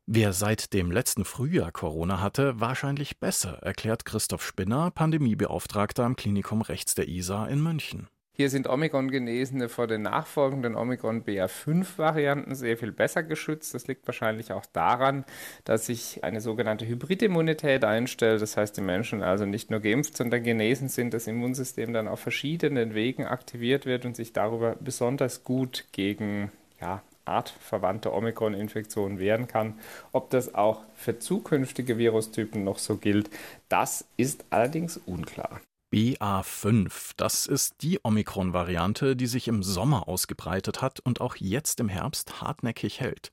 Wer 0.07 0.33
seit 0.33 0.73
dem 0.73 0.91
letzten 0.91 1.25
Frühjahr 1.25 1.71
Corona 1.71 2.21
hatte, 2.21 2.59
wahrscheinlich 2.59 3.19
besser, 3.19 3.59
erklärt 3.63 4.05
Christoph 4.05 4.45
Spinner, 4.45 4.89
Pandemiebeauftragter 4.91 6.03
am 6.03 6.15
Klinikum 6.15 6.61
rechts 6.61 6.95
der 6.95 7.07
ISA 7.07 7.45
in 7.47 7.61
München. 7.61 8.07
Hier 8.37 8.49
sind 8.49 8.67
Omikron-Genesene 8.67 9.69
vor 9.69 9.87
den 9.87 10.01
nachfolgenden 10.01 10.75
Omikron-BA5-Varianten 10.75 12.53
sehr 12.53 12.77
viel 12.77 12.91
besser 12.91 13.23
geschützt. 13.23 13.73
Das 13.73 13.87
liegt 13.87 14.05
wahrscheinlich 14.07 14.51
auch 14.51 14.65
daran, 14.65 15.23
dass 15.63 15.85
sich 15.85 16.21
eine 16.25 16.41
sogenannte 16.41 16.85
Hybridimmunität 16.85 17.85
einstellt. 17.85 18.41
Das 18.41 18.57
heißt, 18.57 18.75
die 18.75 18.81
Menschen 18.81 19.23
also 19.23 19.45
nicht 19.45 19.71
nur 19.71 19.79
geimpft, 19.79 20.17
sondern 20.17 20.43
genesen 20.43 20.89
sind, 20.89 21.13
das 21.13 21.27
Immunsystem 21.27 21.93
dann 21.93 22.09
auf 22.09 22.19
verschiedenen 22.19 22.93
Wegen 22.93 23.23
aktiviert 23.23 23.85
wird 23.85 24.03
und 24.03 24.17
sich 24.17 24.33
darüber 24.33 24.75
besonders 24.81 25.45
gut 25.45 25.85
gegen 25.93 26.51
ja, 26.81 27.01
artverwandte 27.23 28.13
Omikron-Infektionen 28.13 29.17
wehren 29.17 29.47
kann. 29.47 29.79
Ob 30.11 30.29
das 30.29 30.53
auch 30.55 30.81
für 30.95 31.19
zukünftige 31.19 31.97
Virustypen 31.97 32.65
noch 32.65 32.79
so 32.79 32.97
gilt, 32.97 33.29
das 33.69 34.03
ist 34.17 34.43
allerdings 34.49 34.97
unklar. 34.97 35.61
BA5, 35.95 37.13
das 37.15 37.45
ist 37.45 37.81
die 37.81 38.01
Omikron-Variante, 38.03 39.15
die 39.15 39.27
sich 39.27 39.47
im 39.47 39.63
Sommer 39.63 40.09
ausgebreitet 40.09 40.81
hat 40.81 40.99
und 40.99 41.21
auch 41.21 41.37
jetzt 41.37 41.79
im 41.79 41.87
Herbst 41.87 42.41
hartnäckig 42.41 42.99
hält. 42.99 43.31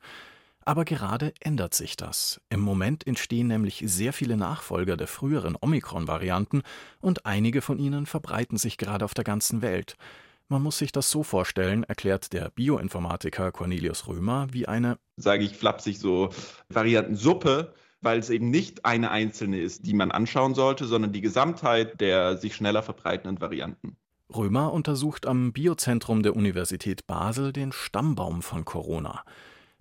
Aber 0.65 0.85
gerade 0.85 1.35
ändert 1.41 1.75
sich 1.75 1.97
das. 1.97 2.41
Im 2.51 2.61
Moment 2.61 3.05
entstehen 3.05 3.49
nämlich 3.49 3.83
sehr 3.85 4.13
viele 4.13 4.37
Nachfolger 4.37 4.97
der 4.97 5.09
früheren 5.09 5.57
Omikron-Varianten 5.61 6.63
und 7.01 7.27
einige 7.27 7.63
von 7.63 7.81
ihnen 7.81 8.07
verbreiten 8.07 8.59
sich 8.59 8.79
gerade 8.79 9.05
auf 9.05 9.15
der 9.15 9.25
ganzen 9.25 9.61
Welt. 9.61 9.97
Man 10.47 10.63
muss 10.63 10.79
sich 10.79 10.93
das 10.93 11.11
so 11.11 11.25
vorstellen, 11.25 11.83
erklärt 11.83 12.33
der 12.33 12.51
Bioinformatiker 12.51 13.51
Cornelius 13.51 14.07
Römer, 14.07 14.47
wie 14.53 14.69
eine, 14.69 14.99
sage 15.17 15.43
ich 15.43 15.57
flapsig 15.57 15.99
so, 15.99 16.31
Variantensuppe 16.69 17.75
weil 18.03 18.19
es 18.19 18.31
eben 18.31 18.51
nicht 18.51 18.85
eine 18.85 19.11
einzelne 19.11 19.61
ist, 19.61 19.87
die 19.87 19.95
man 19.95 20.11
anschauen 20.11 20.55
sollte, 20.55 20.85
sondern 20.87 21.13
die 21.13 21.21
Gesamtheit 21.21 22.01
der 22.01 22.37
sich 22.37 22.55
schneller 22.55 22.83
verbreitenden 22.83 23.41
Varianten. 23.41 23.97
Römer 24.35 24.73
untersucht 24.73 25.27
am 25.27 25.53
Biozentrum 25.53 26.23
der 26.23 26.37
Universität 26.37 27.07
Basel 27.07 27.53
den 27.53 27.71
Stammbaum 27.73 28.43
von 28.43 28.65
Corona. 28.65 29.25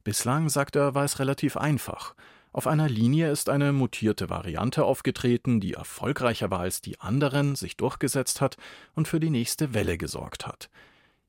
Bislang, 0.03 0.49
sagt 0.49 0.75
er, 0.75 0.93
war 0.93 1.05
es 1.05 1.19
relativ 1.19 1.57
einfach. 1.57 2.15
Auf 2.53 2.67
einer 2.67 2.89
Linie 2.89 3.31
ist 3.31 3.49
eine 3.49 3.71
mutierte 3.71 4.29
Variante 4.29 4.83
aufgetreten, 4.83 5.61
die 5.61 5.73
erfolgreicher 5.73 6.51
war 6.51 6.59
als 6.59 6.81
die 6.81 6.99
anderen, 6.99 7.55
sich 7.55 7.77
durchgesetzt 7.77 8.41
hat 8.41 8.57
und 8.93 9.07
für 9.07 9.21
die 9.21 9.29
nächste 9.29 9.73
Welle 9.73 9.97
gesorgt 9.97 10.45
hat. 10.45 10.69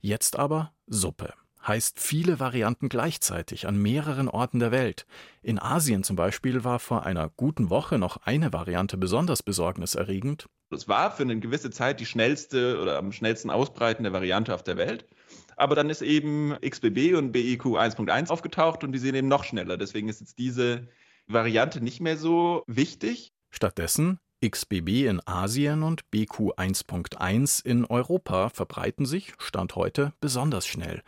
Jetzt 0.01 0.37
aber 0.37 0.73
Suppe 0.89 1.33
heißt 1.67 2.01
viele 2.01 2.41
Varianten 2.41 2.89
gleichzeitig 2.89 3.67
an 3.67 3.81
mehreren 3.81 4.29
Orten 4.29 4.59
der 4.59 4.73
Welt. 4.73 5.07
In 5.43 5.59
Asien 5.61 6.05
zum 6.05 6.17
Beispiel 6.17 6.65
war 6.65 6.79
vor 6.79 7.07
einer 7.07 7.31
guten 7.37 7.71
Woche 7.71 7.99
noch 7.99 8.19
eine 8.19 8.53
Variante 8.53 8.97
besonders 8.97 9.43
besorgniserregend. 9.43 10.47
Es 10.71 10.89
war 10.89 11.11
für 11.11 11.23
eine 11.23 11.39
gewisse 11.39 11.71
Zeit 11.71 12.01
die 12.01 12.07
schnellste 12.07 12.81
oder 12.81 12.99
am 12.99 13.13
schnellsten 13.13 13.51
ausbreitende 13.51 14.13
Variante 14.13 14.55
auf 14.55 14.63
der 14.63 14.77
Welt. 14.77 15.07
Aber 15.57 15.75
dann 15.75 15.91
ist 15.91 16.03
eben 16.03 16.57
XBB 16.61 17.15
und 17.17 17.33
BIQ 17.33 17.77
1.1 17.77 18.31
aufgetaucht 18.31 18.83
und 18.85 18.93
die 18.93 18.99
sind 18.99 19.15
eben 19.15 19.29
noch 19.29 19.45
schneller. 19.45 19.77
Deswegen 19.77 20.09
ist 20.09 20.21
jetzt 20.21 20.39
diese 20.39 20.89
Variante 21.27 21.83
nicht 21.83 22.01
mehr 22.01 22.17
so 22.17 22.65
wichtig. 22.67 23.33
Stattdessen 23.51 24.19
XBB 24.45 25.07
in 25.07 25.21
Asien 25.25 25.85
und 25.85 26.11
BQ 26.11 26.55
1.1 26.57 27.65
in 27.65 27.85
Europa 27.85 28.49
verbreiten 28.49 29.07
sich, 29.07 29.35
Stand 29.39 29.77
heute, 29.77 30.13
besonders 30.21 30.67
schnell. 30.67 31.03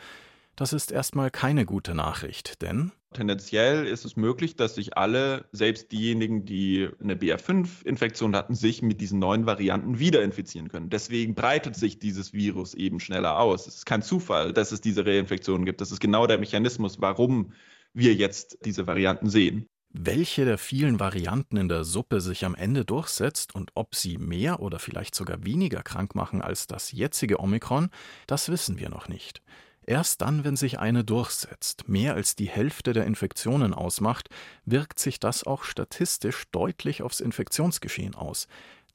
Das 0.56 0.72
ist 0.72 0.92
erstmal 0.92 1.30
keine 1.30 1.66
gute 1.66 1.94
Nachricht, 1.94 2.62
denn 2.62 2.92
Tendenziell 3.14 3.86
ist 3.86 4.04
es 4.04 4.16
möglich, 4.16 4.56
dass 4.56 4.74
sich 4.74 4.98
alle, 4.98 5.46
selbst 5.52 5.92
diejenigen, 5.92 6.44
die 6.44 6.88
eine 7.00 7.14
BR5-Infektion 7.14 8.34
hatten, 8.34 8.56
sich 8.56 8.82
mit 8.82 9.00
diesen 9.00 9.20
neuen 9.20 9.46
Varianten 9.46 10.00
wieder 10.00 10.22
infizieren 10.22 10.68
können. 10.68 10.90
Deswegen 10.90 11.36
breitet 11.36 11.76
sich 11.76 12.00
dieses 12.00 12.32
Virus 12.32 12.74
eben 12.74 12.98
schneller 12.98 13.38
aus. 13.38 13.68
Es 13.68 13.76
ist 13.76 13.86
kein 13.86 14.02
Zufall, 14.02 14.52
dass 14.52 14.72
es 14.72 14.80
diese 14.80 15.06
Reinfektionen 15.06 15.64
gibt. 15.64 15.80
Das 15.80 15.92
ist 15.92 16.00
genau 16.00 16.26
der 16.26 16.38
Mechanismus, 16.38 17.00
warum 17.00 17.52
wir 17.92 18.14
jetzt 18.14 18.58
diese 18.64 18.88
Varianten 18.88 19.30
sehen. 19.30 19.68
Welche 19.90 20.44
der 20.44 20.58
vielen 20.58 20.98
Varianten 20.98 21.56
in 21.56 21.68
der 21.68 21.84
Suppe 21.84 22.20
sich 22.20 22.44
am 22.44 22.56
Ende 22.56 22.84
durchsetzt 22.84 23.54
und 23.54 23.70
ob 23.76 23.94
sie 23.94 24.18
mehr 24.18 24.58
oder 24.58 24.80
vielleicht 24.80 25.14
sogar 25.14 25.44
weniger 25.44 25.84
krank 25.84 26.16
machen 26.16 26.42
als 26.42 26.66
das 26.66 26.90
jetzige 26.90 27.38
Omikron, 27.38 27.90
das 28.26 28.48
wissen 28.48 28.80
wir 28.80 28.88
noch 28.88 29.06
nicht. 29.06 29.40
Erst 29.86 30.22
dann, 30.22 30.44
wenn 30.44 30.56
sich 30.56 30.78
eine 30.78 31.04
durchsetzt, 31.04 31.88
mehr 31.88 32.14
als 32.14 32.36
die 32.36 32.48
Hälfte 32.48 32.94
der 32.94 33.04
Infektionen 33.04 33.74
ausmacht, 33.74 34.30
wirkt 34.64 34.98
sich 34.98 35.20
das 35.20 35.44
auch 35.44 35.64
statistisch 35.64 36.44
deutlich 36.52 37.02
aufs 37.02 37.20
Infektionsgeschehen 37.20 38.14
aus. 38.14 38.48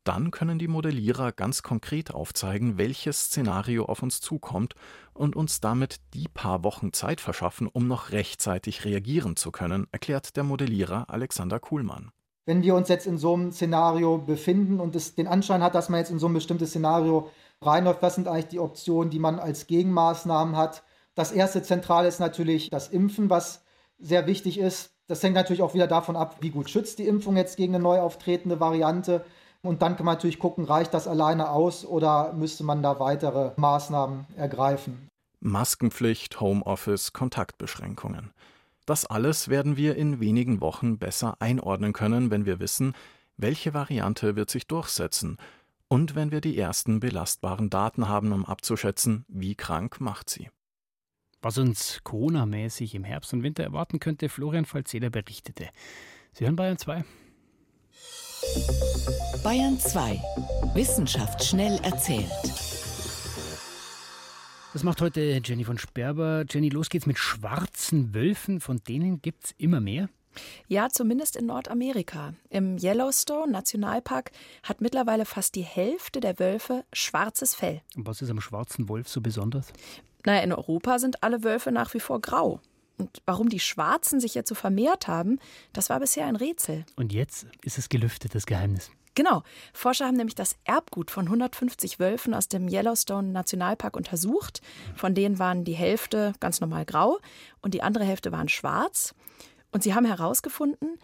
Dann 0.03 0.31
können 0.31 0.58
die 0.58 0.67
Modellierer 0.67 1.31
ganz 1.31 1.62
konkret 1.62 2.12
aufzeigen, 2.12 2.79
welches 2.79 3.25
Szenario 3.25 3.86
auf 3.86 4.01
uns 4.01 4.22
zukommt 4.22 4.74
und 5.13 5.36
uns 5.36 5.60
damit 5.60 5.98
die 6.15 6.27
paar 6.27 6.63
Wochen 6.63 6.93
Zeit 6.93 7.22
verschaffen, 7.22 7.67
um 7.67 7.88
noch 7.88 8.12
rechtzeitig 8.12 8.86
reagieren 8.86 9.36
zu 9.36 9.51
können, 9.51 9.86
erklärt 9.91 10.36
der 10.38 10.43
Modellierer 10.43 11.10
Alexander 11.10 11.60
Kuhlmann. 11.60 12.12
Wenn 12.48 12.63
wir 12.63 12.74
uns 12.74 12.89
jetzt 12.89 13.05
in 13.05 13.19
so 13.19 13.36
einem 13.36 13.51
Szenario 13.51 14.17
befinden 14.17 14.79
und 14.79 14.96
es 14.96 15.13
den 15.13 15.27
Anschein 15.27 15.62
hat, 15.62 15.75
dass 15.75 15.89
man 15.89 16.00
jetzt 16.00 16.10
in 16.10 16.17
so 16.17 16.27
ein 16.27 16.34
bestimmtes 16.34 16.69
Szenario 16.69 17.29
reinläuft, 17.62 18.01
was 18.01 18.16
sind 18.16 18.28
eigentlich 18.28 18.48
die 18.48 18.60
Optionen, 18.60 19.10
die 19.10 19.20
man 19.20 19.39
als 19.39 19.68
Gegenmaßnahmen 19.68 20.56
hat? 20.56 20.84
Das 21.16 21.32
erste 21.32 21.62
Zentrale 21.62 22.08
ist 22.08 22.20
natürlich 22.20 22.70
das 22.70 22.88
Impfen, 22.88 23.30
was 23.30 23.63
sehr 23.98 24.28
wichtig 24.28 24.58
ist. 24.58 24.92
Das 25.08 25.22
hängt 25.24 25.36
natürlich 25.36 25.62
auch 25.62 25.74
wieder 25.74 25.88
davon 25.88 26.16
ab, 26.16 26.38
wie 26.42 26.51
gut 26.51 26.70
schützt 26.70 27.00
die 27.00 27.08
Impfung 27.08 27.36
jetzt 27.36 27.58
gegen 27.58 27.75
eine 27.75 27.84
neu 27.84 28.00
auftretende 28.00 28.60
Variante. 28.60 29.25
Und 29.62 29.82
dann 29.82 29.98
kann 29.98 30.06
man 30.06 30.16
natürlich 30.16 30.39
gucken, 30.39 30.63
reicht 30.63 30.94
das 30.94 31.08
alleine 31.08 31.50
aus 31.50 31.86
oder 31.86 32.32
müsste 32.34 32.63
man 32.63 32.82
da 32.82 33.00
weitere 33.00 33.51
Maßnahmen 33.58 34.28
ergreifen. 34.38 35.10
Maskenpflicht, 35.42 36.39
Homeoffice, 36.39 37.12
Kontaktbeschränkungen. 37.12 38.32
Das 38.86 39.06
alles 39.06 39.50
werden 39.50 39.75
wir 39.75 39.96
in 39.96 40.20
wenigen 40.20 40.62
Wochen 40.62 40.98
besser 40.98 41.36
einordnen 41.39 41.92
können, 41.92 42.32
wenn 42.32 42.46
wir 42.46 42.60
wissen, 42.60 42.94
welche 43.36 43.74
Variante 43.74 44.36
wird 44.36 44.50
sich 44.50 44.68
durchsetzen 44.68 45.38
und 45.89 46.15
wenn 46.15 46.31
wir 46.31 46.39
die 46.39 46.58
ersten 46.58 47.00
belastbaren 47.00 47.69
Daten 47.69 48.08
haben, 48.08 48.31
um 48.31 48.46
abzuschätzen, 48.46 49.25
wie 49.27 49.55
krank 49.55 50.00
macht 50.00 50.29
sie. 50.29 50.50
Was 51.41 51.58
uns 51.58 52.01
Corona-mäßig 52.03 52.96
im 52.96 53.03
Herbst 53.03 53.34
und 53.34 53.43
Winter 53.43 53.63
erwarten 53.63 54.00
könnte, 54.00 54.29
Florian 54.29 54.65
Falzeder 54.65 55.10
berichtete. 55.10 55.69
Sie 56.34 56.46
hören 56.46 56.55
Bayern 56.55 56.77
2. 56.77 57.03
Bayern 59.43 59.79
2. 59.79 60.22
Wissenschaft 60.75 61.43
schnell 61.43 61.79
erzählt. 61.84 62.29
Das 64.74 64.84
macht 64.84 65.01
heute 65.01 65.41
Jenny 65.43 65.63
von 65.63 65.79
Sperber. 65.79 66.46
Jenny, 66.48 66.69
los 66.69 66.89
geht's 66.89 67.08
mit 67.08 67.17
schwarzen 67.17 68.13
Wölfen. 68.13 68.62
Von 68.62 68.84
denen 68.88 69.22
gibt 69.22 69.46
es 69.46 69.55
immer 69.58 69.81
mehr. 69.81 70.10
Ja, 70.68 70.90
zumindest 70.90 71.36
in 71.36 71.48
Nordamerika. 71.48 72.34
Im 72.50 72.78
Yellowstone 72.78 73.52
Nationalpark 73.52 74.32
hat 74.64 74.82
mittlerweile 74.82 75.26
fast 75.26 75.56
die 75.56 75.64
Hälfte 75.64 76.20
der 76.20 76.40
Wölfe 76.40 76.86
schwarzes 76.94 77.56
Fell. 77.56 77.82
Und 77.96 78.08
was 78.08 78.22
ist 78.22 78.30
am 78.30 78.42
schwarzen 78.42 78.90
Wolf 78.90 79.10
so 79.10 79.22
besonders? 79.22 79.74
Naja, 80.26 80.42
in 80.42 80.54
Europa 80.54 81.00
sind 81.00 81.24
alle 81.24 81.44
Wölfe 81.44 81.72
nach 81.72 81.94
wie 81.94 82.00
vor 82.00 82.22
grau. 82.22 82.60
Und 82.98 83.22
warum 83.26 83.48
die 83.50 83.62
Schwarzen 83.62 84.20
sich 84.20 84.36
jetzt 84.36 84.50
so 84.50 84.56
vermehrt 84.56 85.08
haben, 85.08 85.40
das 85.72 85.90
war 85.90 86.00
bisher 86.00 86.26
ein 86.26 86.36
Rätsel. 86.36 86.86
Und 86.98 87.14
jetzt 87.14 87.48
ist 87.64 87.78
es 87.78 87.88
gelüftet, 87.88 88.36
das 88.36 88.46
Geheimnis. 88.46 88.92
Genau. 89.16 89.44
Forscher 89.74 90.06
haben 90.06 90.18
nämlich 90.18 90.36
das 90.36 90.56
Erbgut 90.66 91.10
von 91.10 91.26
150 91.26 92.00
Wölfen 92.00 92.34
aus 92.34 92.48
dem 92.48 92.68
Yellowstone 92.68 93.30
Nationalpark 93.30 93.96
untersucht. 93.98 94.62
Von 94.96 95.16
denen 95.16 95.40
waren 95.40 95.64
die 95.64 95.74
Hälfte 95.74 96.34
ganz 96.40 96.62
normal 96.62 96.86
grau 96.86 97.20
und 97.62 97.74
die 97.74 97.82
andere 97.82 98.04
Hälfte 98.04 98.32
waren 98.32 98.50
schwarz. 98.50 99.16
Und 99.72 99.84
sie 99.84 99.94
haben 99.94 100.06
herausgefunden, 100.06 101.00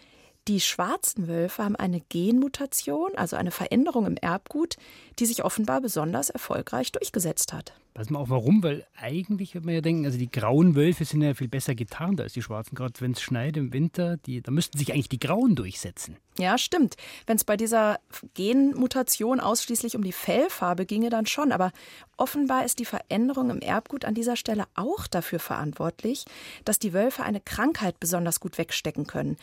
die 0.47 0.59
schwarzen 0.59 1.27
Wölfe 1.27 1.63
haben 1.63 1.75
eine 1.75 2.01
Genmutation, 2.01 3.11
also 3.15 3.35
eine 3.35 3.51
Veränderung 3.51 4.05
im 4.05 4.17
Erbgut, 4.17 4.77
die 5.17 5.25
sich 5.25 5.43
offenbar 5.43 5.81
besonders 5.81 6.29
erfolgreich 6.29 6.91
durchgesetzt 6.91 7.51
hat. 7.51 7.73
Weiß 7.95 8.09
man 8.09 8.21
auch 8.21 8.29
warum, 8.29 8.61
weil 8.61 8.85
eigentlich 8.97 9.55
würde 9.55 9.67
man 9.67 9.75
ja 9.75 9.81
denken, 9.81 10.05
also 10.05 10.17
die 10.17 10.29
grauen 10.29 10.75
Wölfe 10.75 11.05
sind 11.05 11.21
ja 11.21 11.33
viel 11.33 11.47
besser 11.47 11.75
getarnt 11.75 12.19
als 12.19 12.33
die 12.33 12.41
schwarzen, 12.41 12.75
gerade 12.75 12.99
wenn 12.99 13.13
es 13.13 13.21
schneit 13.21 13.55
im 13.55 13.71
Winter, 13.71 14.17
die, 14.17 14.41
da 14.41 14.51
müssten 14.51 14.77
sich 14.77 14.91
eigentlich 14.91 15.07
die 15.07 15.19
grauen 15.19 15.55
durchsetzen. 15.55 16.17
Ja, 16.37 16.57
stimmt. 16.57 16.97
Wenn 17.25 17.37
es 17.37 17.45
bei 17.45 17.55
dieser 17.55 17.99
Genmutation 18.33 19.39
ausschließlich 19.39 19.95
um 19.95 20.03
die 20.03 20.11
Fellfarbe 20.11 20.85
ginge, 20.85 21.09
dann 21.09 21.25
schon. 21.25 21.53
Aber 21.53 21.71
offenbar 22.17 22.65
ist 22.65 22.79
die 22.79 22.85
Veränderung 22.85 23.49
im 23.49 23.61
Erbgut 23.61 24.03
an 24.03 24.13
dieser 24.13 24.35
Stelle 24.35 24.65
auch 24.75 25.07
dafür 25.07 25.39
verantwortlich, 25.39 26.25
dass 26.65 26.77
die 26.77 26.91
Wölfe 26.91 27.23
eine 27.23 27.39
Krankheit 27.39 28.01
besonders 28.01 28.41
gut 28.41 28.57
wegstecken 28.57 29.07
können. 29.07 29.37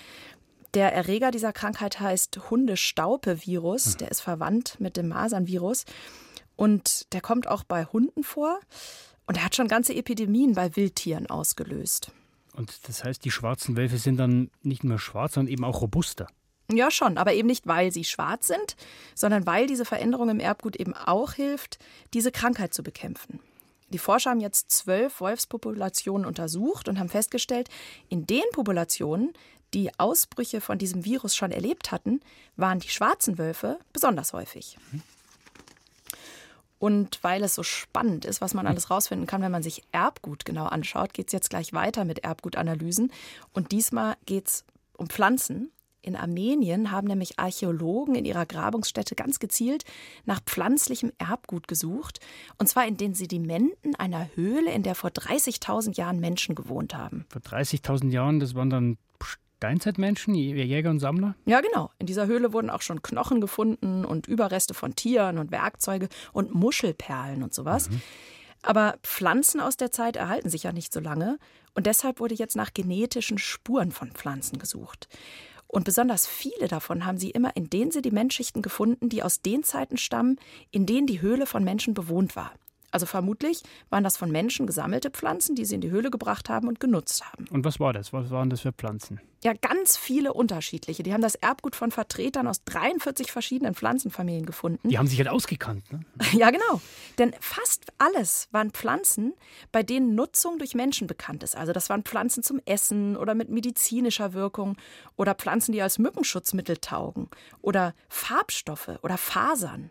Der 0.75 0.93
Erreger 0.95 1.31
dieser 1.31 1.53
Krankheit 1.53 2.01
heißt 2.01 2.51
Hundestaupe-Virus. 2.51 3.99
Der 3.99 4.11
ist 4.11 4.21
verwandt 4.21 4.81
mit 4.81 4.97
dem 4.97 5.09
Masernvirus. 5.09 5.85
Und 6.57 7.13
der 7.13 7.21
kommt 7.21 7.47
auch 7.47 7.65
bei 7.65 7.85
Hunden 7.85 8.25
vor. 8.25 8.59
Und 9.27 9.37
er 9.37 9.45
hat 9.45 9.55
schon 9.55 9.69
ganze 9.69 9.95
Epidemien 9.95 10.55
bei 10.55 10.75
Wildtieren 10.75 11.29
ausgelöst. 11.29 12.11
Und 12.55 12.89
das 12.89 13.05
heißt, 13.05 13.25
die 13.25 13.31
schwarzen 13.31 13.77
Wölfe 13.77 13.99
sind 13.99 14.17
dann 14.17 14.51
nicht 14.63 14.85
nur 14.85 14.99
schwarz, 14.99 15.35
sondern 15.35 15.53
eben 15.53 15.65
auch 15.65 15.81
robuster. 15.81 16.27
Ja, 16.71 16.91
schon, 16.91 17.19
aber 17.19 17.35
eben 17.35 17.49
nicht, 17.49 17.67
weil 17.67 17.93
sie 17.93 18.05
schwarz 18.05 18.47
sind, 18.47 18.77
sondern 19.15 19.47
weil 19.47 19.67
diese 19.67 19.85
Veränderung 19.85 20.31
im 20.31 20.41
Erbgut 20.41 20.77
eben 20.77 20.95
auch 20.95 21.35
hilft, 21.35 21.79
diese 22.15 22.33
Krankheit 22.33 22.73
zu 22.73 22.83
bekämpfen. 22.83 23.41
Die 23.91 23.99
Forscher 23.99 24.31
haben 24.31 24.41
jetzt 24.41 24.71
zwölf 24.71 25.21
Wolfspopulationen 25.21 26.27
untersucht 26.27 26.89
und 26.89 26.99
haben 26.99 27.11
festgestellt, 27.11 27.69
in 28.09 28.27
den 28.27 28.45
Populationen, 28.53 29.33
die 29.75 29.91
Ausbrüche 29.99 30.61
von 30.61 30.79
diesem 30.79 31.05
Virus 31.05 31.35
schon 31.35 31.53
erlebt 31.53 31.93
hatten, 31.93 32.21
waren 32.57 32.81
die 32.81 32.89
schwarzen 32.89 33.39
Wölfe 33.39 33.79
besonders 33.93 34.33
häufig. 34.33 34.77
Und 36.79 37.23
weil 37.23 37.45
es 37.45 37.55
so 37.55 37.63
spannend 37.63 38.25
ist, 38.25 38.41
was 38.41 38.55
man 38.55 38.67
alles 38.67 38.91
rausfinden 38.91 39.29
kann, 39.29 39.41
wenn 39.41 39.53
man 39.53 39.63
sich 39.63 39.85
Erbgut 39.93 40.45
genau 40.45 40.65
anschaut, 40.65 41.15
geht 41.15 41.29
es 41.29 41.33
jetzt 41.33 41.51
gleich 41.51 41.73
weiter 41.73 42.05
mit 42.05 42.25
Erbgutanalysen. 42.25 43.13
Und 43.53 43.71
diesmal 43.71 44.17
geht 44.27 44.49
es 44.49 44.65
um 44.97 45.09
Pflanzen. 45.09 45.71
In 46.01 46.17
Armenien 46.17 46.91
haben 46.91 47.07
nämlich 47.07 47.39
Archäologen 47.39 48.17
in 48.17 48.25
ihrer 48.25 48.47
Grabungsstätte 48.47 49.15
ganz 49.15 49.39
gezielt 49.39 49.85
nach 50.25 50.41
pflanzlichem 50.41 51.13
Erbgut 51.19 51.69
gesucht. 51.69 52.19
Und 52.59 52.67
zwar 52.67 52.85
in 52.89 52.97
den 52.97 53.15
Sedimenten 53.15 53.95
einer 53.95 54.29
Höhle, 54.35 54.73
in 54.73 54.83
der 54.83 54.97
vor 54.97 55.11
30.000 55.11 55.97
Jahren 55.97 56.19
Menschen 56.19 56.57
gewohnt 56.57 56.97
haben. 56.97 57.27
Vor 57.29 57.43
30.000 57.43 58.11
Jahren, 58.11 58.41
das 58.41 58.57
waren 58.57 58.71
dann 58.71 58.99
Steinzeitmenschen, 59.63 60.35
Jäger 60.35 60.91
und 60.91 60.99
Sammler? 60.99 61.37
Ja, 61.47 61.61
genau. 61.61 61.91
In 62.01 62.07
dieser 62.07 62.27
Höhle 62.27 62.53
wurden 62.53 62.69
auch 62.69 62.83
schon 62.83 63.01
Knochen 63.01 63.41
gefunden 63.41 64.05
und 64.05 64.27
Überreste 64.27 64.75
von 64.75 64.97
Tieren 64.97 65.39
und 65.39 65.53
Werkzeuge 65.53 66.09
und 66.33 66.53
Muschelperlen 66.53 67.45
und 67.45 67.55
sowas. 67.55 67.89
Mhm. 67.89 68.03
Aber 68.63 68.99
Pflanzen 69.05 69.61
aus 69.61 69.77
der 69.77 69.93
Zeit 69.93 70.17
erhalten 70.17 70.51
sich 70.51 70.65
ja 70.65 70.73
nicht 70.73 70.93
so 70.93 70.99
lange 70.99 71.39
und 71.75 71.87
deshalb 71.87 72.19
wurde 72.19 72.35
jetzt 72.35 72.57
nach 72.57 72.75
genetischen 72.75 73.39
Spuren 73.39 73.93
von 73.93 74.11
Pflanzen 74.11 74.59
gesucht. 74.59 75.09
Und 75.69 75.85
besonders 75.85 76.27
viele 76.27 76.67
davon 76.67 77.07
haben 77.07 77.19
sie 77.19 77.31
immer 77.31 77.55
in 77.55 77.71
den 77.71 77.93
Sedimentschichten 77.93 78.63
gefunden, 78.63 79.09
die 79.09 79.23
aus 79.23 79.43
den 79.43 79.63
Zeiten 79.63 79.97
stammen, 79.97 80.41
in 80.73 80.87
denen 80.87 81.07
die 81.07 81.21
Höhle 81.21 81.47
von 81.47 81.63
Menschen 81.63 81.95
bewohnt 81.95 82.35
war. 82.35 82.53
Also 82.93 83.07
vermutlich 83.07 83.63
waren 83.91 84.05
das 84.05 84.17
von 84.17 84.31
Menschen 84.31 84.67
gesammelte 84.67 85.11
Pflanzen, 85.11 85.55
die 85.57 85.65
sie 85.65 85.75
in 85.75 85.81
die 85.81 85.91
Höhle 85.91 86.11
gebracht 86.11 86.49
haben 86.49 86.69
und 86.69 86.79
genutzt 86.79 87.25
haben. 87.25 87.47
Und 87.51 87.65
was 87.65 87.81
war 87.81 87.93
das? 87.93 88.13
Was 88.13 88.31
waren 88.31 88.51
das 88.51 88.61
für 88.61 88.73
Pflanzen? 88.73 89.21
Ja, 89.45 89.55
ganz 89.55 89.97
viele 89.97 90.35
unterschiedliche. 90.35 91.03
Die 91.03 91.13
haben 91.13 91.21
das 91.21 91.35
Erbgut 91.35 91.75
von 91.75 91.91
Vertretern 91.91 92.47
aus 92.47 92.63
43 92.65 93.33
verschiedenen 93.33 93.75
Pflanzenfamilien 93.75 94.47
gefunden. 94.47 94.89
Die 94.89 94.99
haben 94.99 95.09
sich 95.09 95.19
halt 95.19 95.29
ausgekannt, 95.29 95.91
ne? 95.93 96.01
Ja, 96.33 96.51
genau. 96.51 96.81
Denn 97.19 97.35
fast 97.41 97.93
alles 97.99 98.49
waren 98.53 98.71
Pflanzen, 98.71 99.35
bei 99.73 99.83
denen 99.83 100.15
Nutzung 100.15 100.59
durch 100.59 100.75
Menschen 100.75 101.09
bekannt 101.09 101.43
ist. 101.43 101.57
Also 101.57 101.73
das 101.73 101.89
waren 101.89 102.05
Pflanzen 102.05 102.45
zum 102.45 102.61
Essen 102.67 103.17
oder 103.17 103.35
mit 103.35 103.49
medizinischer 103.49 104.33
Wirkung 104.33 104.77
oder 105.17 105.35
Pflanzen, 105.35 105.73
die 105.73 105.83
als 105.83 105.99
Mückenschutzmittel 105.99 106.77
taugen 106.77 107.29
oder 107.63 107.95
Farbstoffe 108.09 108.91
oder 109.03 109.19
Fasern. 109.19 109.91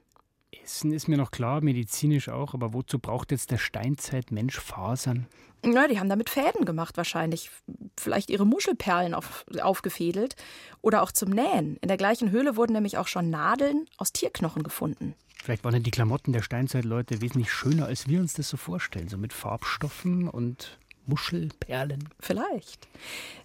Essen 0.63 0.91
ist 0.91 1.07
mir 1.07 1.17
noch 1.17 1.31
klar, 1.31 1.61
medizinisch 1.61 2.29
auch, 2.29 2.53
aber 2.53 2.73
wozu 2.73 2.99
braucht 2.99 3.31
jetzt 3.31 3.51
der 3.51 3.57
Steinzeitmensch 3.57 4.59
Fasern? 4.59 5.27
Na, 5.63 5.87
die 5.87 5.99
haben 5.99 6.09
damit 6.09 6.29
Fäden 6.29 6.65
gemacht 6.65 6.97
wahrscheinlich. 6.97 7.51
Vielleicht 7.99 8.29
ihre 8.29 8.45
Muschelperlen 8.45 9.13
auf, 9.13 9.45
aufgefädelt 9.61 10.35
oder 10.81 11.03
auch 11.03 11.11
zum 11.11 11.29
Nähen. 11.29 11.77
In 11.81 11.87
der 11.87 11.97
gleichen 11.97 12.31
Höhle 12.31 12.55
wurden 12.55 12.73
nämlich 12.73 12.97
auch 12.97 13.07
schon 13.07 13.29
Nadeln 13.29 13.85
aus 13.97 14.11
Tierknochen 14.11 14.63
gefunden. 14.63 15.13
Vielleicht 15.43 15.63
waren 15.63 15.81
die 15.81 15.91
Klamotten 15.91 16.33
der 16.33 16.41
Steinzeitleute 16.41 17.21
wesentlich 17.21 17.51
schöner, 17.51 17.85
als 17.85 18.07
wir 18.07 18.19
uns 18.19 18.33
das 18.33 18.49
so 18.49 18.57
vorstellen. 18.57 19.07
So 19.07 19.17
mit 19.17 19.33
Farbstoffen 19.33 20.27
und 20.27 20.79
Muschelperlen? 21.11 22.07
Vielleicht. 22.19 22.87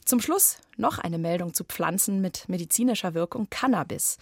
Zum 0.04 0.20
Schluss 0.20 0.58
noch 0.76 0.98
eine 0.98 1.18
Meldung 1.18 1.52
zu 1.52 1.64
Pflanzen 1.64 2.20
mit 2.20 2.48
medizinischer 2.48 3.12
Wirkung 3.14 3.48
Cannabis. 3.50 4.18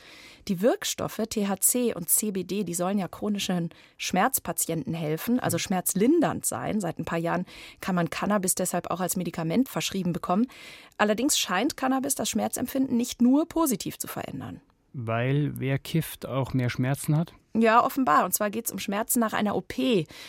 Die 0.49 0.63
Wirkstoffe 0.63 1.21
THC 1.29 1.95
und 1.95 2.09
CBD, 2.09 2.65
die 2.65 2.73
sollen 2.73 2.99
ja 2.99 3.07
chronischen 3.07 3.69
Schmerzpatienten 3.99 4.95
helfen, 4.95 5.41
also 5.41 5.59
schmerzlindernd 5.59 6.47
sein. 6.47 6.81
Seit 6.81 6.99
ein 6.99 7.05
paar 7.05 7.19
Jahren 7.19 7.45
kann 7.83 7.95
man 7.95 8.09
Cannabis 8.09 8.55
deshalb 8.55 8.91
auch 8.91 9.01
als 9.01 9.17
Medikament 9.17 9.69
verschrieben 9.69 10.15
bekommen. 10.15 10.47
Allerdings 10.97 11.39
scheint 11.39 11.77
Cannabis 11.77 12.15
das 12.15 12.31
Schmerzempfinden 12.31 12.97
nicht 12.97 13.21
nur 13.21 13.47
positiv 13.47 13.99
zu 13.99 14.07
verändern. 14.07 14.63
Weil 14.95 15.53
wer 15.59 15.79
kifft, 15.79 16.25
auch 16.25 16.55
mehr 16.55 16.71
Schmerzen 16.71 17.17
hat? 17.17 17.35
Ja, 17.57 17.85
offenbar. 17.85 18.25
Und 18.25 18.33
zwar 18.33 18.51
geht 18.51 18.67
es 18.67 18.73
um 18.73 18.79
Schmerzen 18.79 19.21
nach 19.21 19.33
einer 19.33 19.57
OP. 19.57 19.75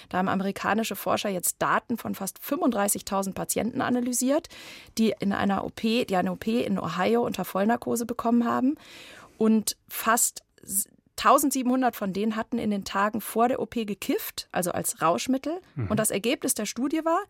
Da 0.10 0.17
haben 0.17 0.28
amerikanische 0.28 0.95
Forscher 0.95 1.30
jetzt 1.30 1.62
Daten 1.62 1.97
von 1.97 2.15
fast 2.15 2.39
35.000 2.39 3.34
Patienten 3.34 3.82
analysiert, 3.82 4.47
die 4.97 5.13
in 5.19 5.34
einer 5.34 5.63
OP, 5.63 5.82
die 5.82 6.15
eine 6.15 6.32
OP 6.32 6.47
in 6.47 6.80
Ohio 6.80 7.23
unter 7.23 7.45
Vollnarkose 7.45 8.06
bekommen 8.06 8.45
haben. 8.45 8.75
Und 9.38 9.78
fast 9.88 10.43
1700 11.17 11.95
von 11.95 12.12
denen 12.12 12.36
hatten 12.36 12.58
in 12.58 12.71
den 12.71 12.86
Tagen 12.86 13.21
vor 13.21 13.47
der 13.47 13.60
OP 13.60 13.73
gekifft, 13.73 14.47
also 14.51 14.71
als 14.71 15.01
Rauschmittel. 15.01 15.62
Mhm. 15.75 15.88
Und 15.88 15.99
das 15.99 16.12
Ergebnis 16.12 16.54
der 16.56 16.65
Studie 16.65 17.06
war, 17.06 17.21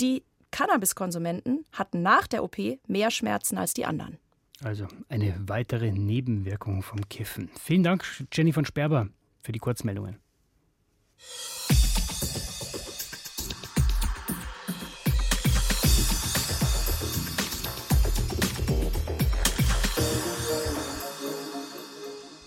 die 0.00 0.24
Cannabiskonsumenten 0.50 1.64
hatten 1.72 2.02
nach 2.02 2.26
der 2.26 2.42
OP 2.42 2.56
mehr 2.86 3.10
Schmerzen 3.10 3.58
als 3.58 3.74
die 3.74 3.86
anderen. 3.86 4.18
Also 4.62 4.86
eine 5.08 5.34
weitere 5.46 5.90
Nebenwirkung 5.90 6.82
vom 6.82 7.08
Kiffen. 7.08 7.50
Vielen 7.58 7.82
Dank, 7.82 8.04
Jenny 8.32 8.52
von 8.52 8.64
Sperber, 8.64 9.08
für 9.42 9.52
die 9.52 9.58
Kurzmeldungen. 9.58 10.18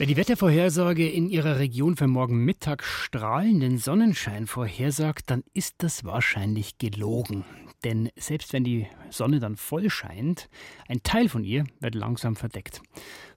Wer 0.03 0.07
die 0.07 0.17
Wettervorhersage 0.17 1.07
in 1.07 1.29
Ihrer 1.29 1.59
Region 1.59 1.95
für 1.95 2.07
morgen 2.07 2.43
Mittag 2.43 2.83
strahlenden 2.83 3.77
Sonnenschein 3.77 4.47
vorhersagt, 4.47 5.29
dann 5.29 5.45
ist 5.53 5.75
das 5.77 6.03
wahrscheinlich 6.03 6.77
gelogen. 6.77 7.45
Denn 7.85 8.09
selbst 8.17 8.51
wenn 8.51 8.65
die 8.65 8.85
Sonne 9.11 9.39
dann 9.39 9.55
voll 9.55 9.89
scheint, 9.89 10.49
ein 10.89 11.03
Teil 11.03 11.29
von 11.29 11.45
ihr 11.45 11.63
wird 11.79 11.95
langsam 11.95 12.35
verdeckt. 12.35 12.81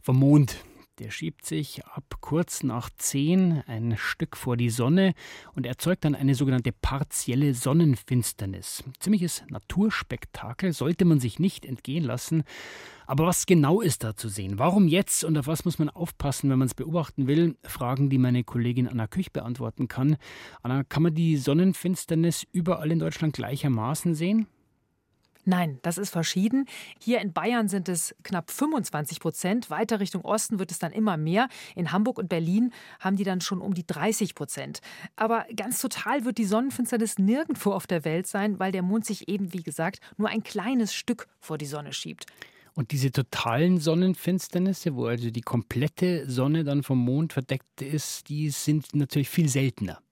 Vom 0.00 0.16
Mond. 0.18 0.64
Der 0.98 1.10
schiebt 1.10 1.44
sich 1.44 1.84
ab 1.84 2.04
kurz 2.22 2.62
nach 2.62 2.88
zehn 2.96 3.62
ein 3.66 3.98
Stück 3.98 4.34
vor 4.34 4.56
die 4.56 4.70
Sonne 4.70 5.12
und 5.54 5.66
erzeugt 5.66 6.06
dann 6.06 6.14
eine 6.14 6.34
sogenannte 6.34 6.72
partielle 6.72 7.52
Sonnenfinsternis. 7.52 8.82
Ziemliches 8.98 9.42
Naturspektakel 9.50 10.72
sollte 10.72 11.04
man 11.04 11.20
sich 11.20 11.38
nicht 11.38 11.66
entgehen 11.66 12.02
lassen. 12.02 12.44
Aber 13.06 13.26
was 13.26 13.44
genau 13.44 13.82
ist 13.82 14.04
da 14.04 14.16
zu 14.16 14.30
sehen? 14.30 14.58
Warum 14.58 14.88
jetzt 14.88 15.22
und 15.22 15.36
auf 15.36 15.46
was 15.46 15.66
muss 15.66 15.78
man 15.78 15.90
aufpassen, 15.90 16.48
wenn 16.48 16.58
man 16.58 16.66
es 16.66 16.74
beobachten 16.74 17.26
will? 17.26 17.58
Fragen, 17.62 18.08
die 18.08 18.16
meine 18.18 18.42
Kollegin 18.42 18.88
Anna 18.88 19.06
Küch 19.06 19.32
beantworten 19.32 19.88
kann. 19.88 20.16
Anna, 20.62 20.82
kann 20.82 21.02
man 21.02 21.14
die 21.14 21.36
Sonnenfinsternis 21.36 22.46
überall 22.52 22.90
in 22.90 23.00
Deutschland 23.00 23.34
gleichermaßen 23.34 24.14
sehen? 24.14 24.46
Nein, 25.48 25.78
das 25.82 25.96
ist 25.96 26.10
verschieden. 26.10 26.66
Hier 27.00 27.20
in 27.20 27.32
Bayern 27.32 27.68
sind 27.68 27.88
es 27.88 28.16
knapp 28.24 28.50
25 28.50 29.20
Prozent. 29.20 29.70
Weiter 29.70 30.00
Richtung 30.00 30.24
Osten 30.24 30.58
wird 30.58 30.72
es 30.72 30.80
dann 30.80 30.90
immer 30.90 31.16
mehr. 31.16 31.48
In 31.76 31.92
Hamburg 31.92 32.18
und 32.18 32.28
Berlin 32.28 32.72
haben 32.98 33.16
die 33.16 33.22
dann 33.22 33.40
schon 33.40 33.60
um 33.60 33.72
die 33.72 33.86
30 33.86 34.34
Prozent. 34.34 34.80
Aber 35.14 35.46
ganz 35.54 35.80
total 35.80 36.24
wird 36.24 36.38
die 36.38 36.44
Sonnenfinsternis 36.44 37.18
nirgendwo 37.18 37.70
auf 37.70 37.86
der 37.86 38.04
Welt 38.04 38.26
sein, 38.26 38.58
weil 38.58 38.72
der 38.72 38.82
Mond 38.82 39.06
sich 39.06 39.28
eben, 39.28 39.52
wie 39.52 39.62
gesagt, 39.62 40.00
nur 40.16 40.28
ein 40.28 40.42
kleines 40.42 40.92
Stück 40.92 41.28
vor 41.38 41.58
die 41.58 41.66
Sonne 41.66 41.92
schiebt. 41.92 42.26
Und 42.74 42.90
diese 42.90 43.12
totalen 43.12 43.78
Sonnenfinsternisse, 43.78 44.96
wo 44.96 45.06
also 45.06 45.30
die 45.30 45.42
komplette 45.42 46.28
Sonne 46.28 46.64
dann 46.64 46.82
vom 46.82 46.98
Mond 46.98 47.32
verdeckt 47.32 47.80
ist, 47.82 48.28
die 48.28 48.50
sind 48.50 48.96
natürlich 48.96 49.28
viel 49.28 49.48
seltener. 49.48 50.02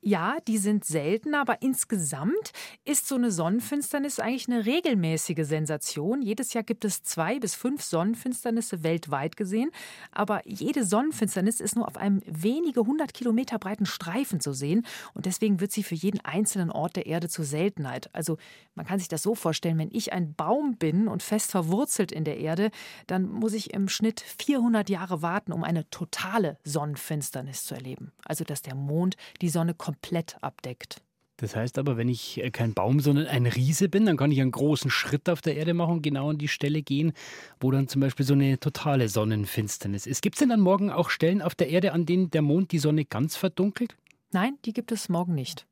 Ja, 0.00 0.36
die 0.46 0.58
sind 0.58 0.84
selten, 0.84 1.34
aber 1.34 1.60
insgesamt 1.60 2.52
ist 2.84 3.08
so 3.08 3.16
eine 3.16 3.32
Sonnenfinsternis 3.32 4.20
eigentlich 4.20 4.46
eine 4.46 4.64
regelmäßige 4.64 5.44
Sensation. 5.44 6.22
Jedes 6.22 6.52
Jahr 6.52 6.62
gibt 6.62 6.84
es 6.84 7.02
zwei 7.02 7.40
bis 7.40 7.56
fünf 7.56 7.82
Sonnenfinsternisse 7.82 8.84
weltweit 8.84 9.36
gesehen, 9.36 9.72
aber 10.12 10.42
jede 10.46 10.84
Sonnenfinsternis 10.84 11.60
ist 11.60 11.74
nur 11.74 11.88
auf 11.88 11.96
einem 11.96 12.22
wenige 12.26 12.82
hundert 12.86 13.12
Kilometer 13.12 13.58
breiten 13.58 13.86
Streifen 13.86 14.38
zu 14.38 14.52
sehen 14.52 14.86
und 15.14 15.26
deswegen 15.26 15.58
wird 15.58 15.72
sie 15.72 15.82
für 15.82 15.96
jeden 15.96 16.24
einzelnen 16.24 16.70
Ort 16.70 16.94
der 16.94 17.06
Erde 17.06 17.28
zur 17.28 17.44
Seltenheit. 17.44 18.08
Also 18.14 18.38
man 18.76 18.86
kann 18.86 19.00
sich 19.00 19.08
das 19.08 19.24
so 19.24 19.34
vorstellen, 19.34 19.78
wenn 19.78 19.90
ich 19.90 20.12
ein 20.12 20.32
Baum 20.32 20.76
bin 20.76 21.08
und 21.08 21.24
fest 21.24 21.50
verwurzelt 21.50 22.12
in 22.12 22.22
der 22.22 22.38
Erde, 22.38 22.70
dann 23.08 23.28
muss 23.28 23.52
ich 23.52 23.74
im 23.74 23.88
Schnitt 23.88 24.20
400 24.20 24.88
Jahre 24.90 25.22
warten, 25.22 25.50
um 25.50 25.64
eine 25.64 25.90
totale 25.90 26.56
Sonnenfinsternis 26.62 27.64
zu 27.64 27.74
erleben. 27.74 28.12
Also 28.24 28.44
dass 28.44 28.62
der 28.62 28.76
Mond 28.76 29.16
die 29.40 29.48
Sonne 29.48 29.74
komplett 29.88 30.36
abdeckt. 30.42 31.00
Das 31.38 31.56
heißt 31.56 31.78
aber, 31.78 31.96
wenn 31.96 32.10
ich 32.10 32.42
äh, 32.44 32.50
kein 32.50 32.74
Baum, 32.74 33.00
sondern 33.00 33.26
ein 33.26 33.46
Riese 33.46 33.88
bin, 33.88 34.04
dann 34.04 34.18
kann 34.18 34.30
ich 34.30 34.38
einen 34.42 34.50
großen 34.50 34.90
Schritt 34.90 35.30
auf 35.30 35.40
der 35.40 35.56
Erde 35.56 35.72
machen 35.72 35.94
und 35.94 36.02
genau 36.02 36.28
an 36.28 36.36
die 36.36 36.48
Stelle 36.48 36.82
gehen, 36.82 37.14
wo 37.58 37.70
dann 37.70 37.88
zum 37.88 38.02
Beispiel 38.02 38.26
so 38.26 38.34
eine 38.34 38.60
totale 38.60 39.08
Sonnenfinsternis 39.08 40.06
ist. 40.06 40.20
Gibt 40.20 40.34
es 40.34 40.40
denn 40.40 40.50
dann 40.50 40.60
morgen 40.60 40.90
auch 40.90 41.08
Stellen 41.08 41.40
auf 41.40 41.54
der 41.54 41.70
Erde, 41.70 41.92
an 41.92 42.04
denen 42.04 42.30
der 42.30 42.42
Mond 42.42 42.70
die 42.72 42.78
Sonne 42.78 43.06
ganz 43.06 43.36
verdunkelt? 43.36 43.96
Nein, 44.30 44.58
die 44.66 44.74
gibt 44.74 44.92
es 44.92 45.08
morgen 45.08 45.34
nicht. 45.34 45.64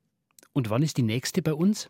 Und 0.51 0.71
wann 0.71 0.81
ist 0.81 0.97
die 0.97 1.03
nächste 1.03 1.43
bei 1.43 1.53
uns? 1.53 1.87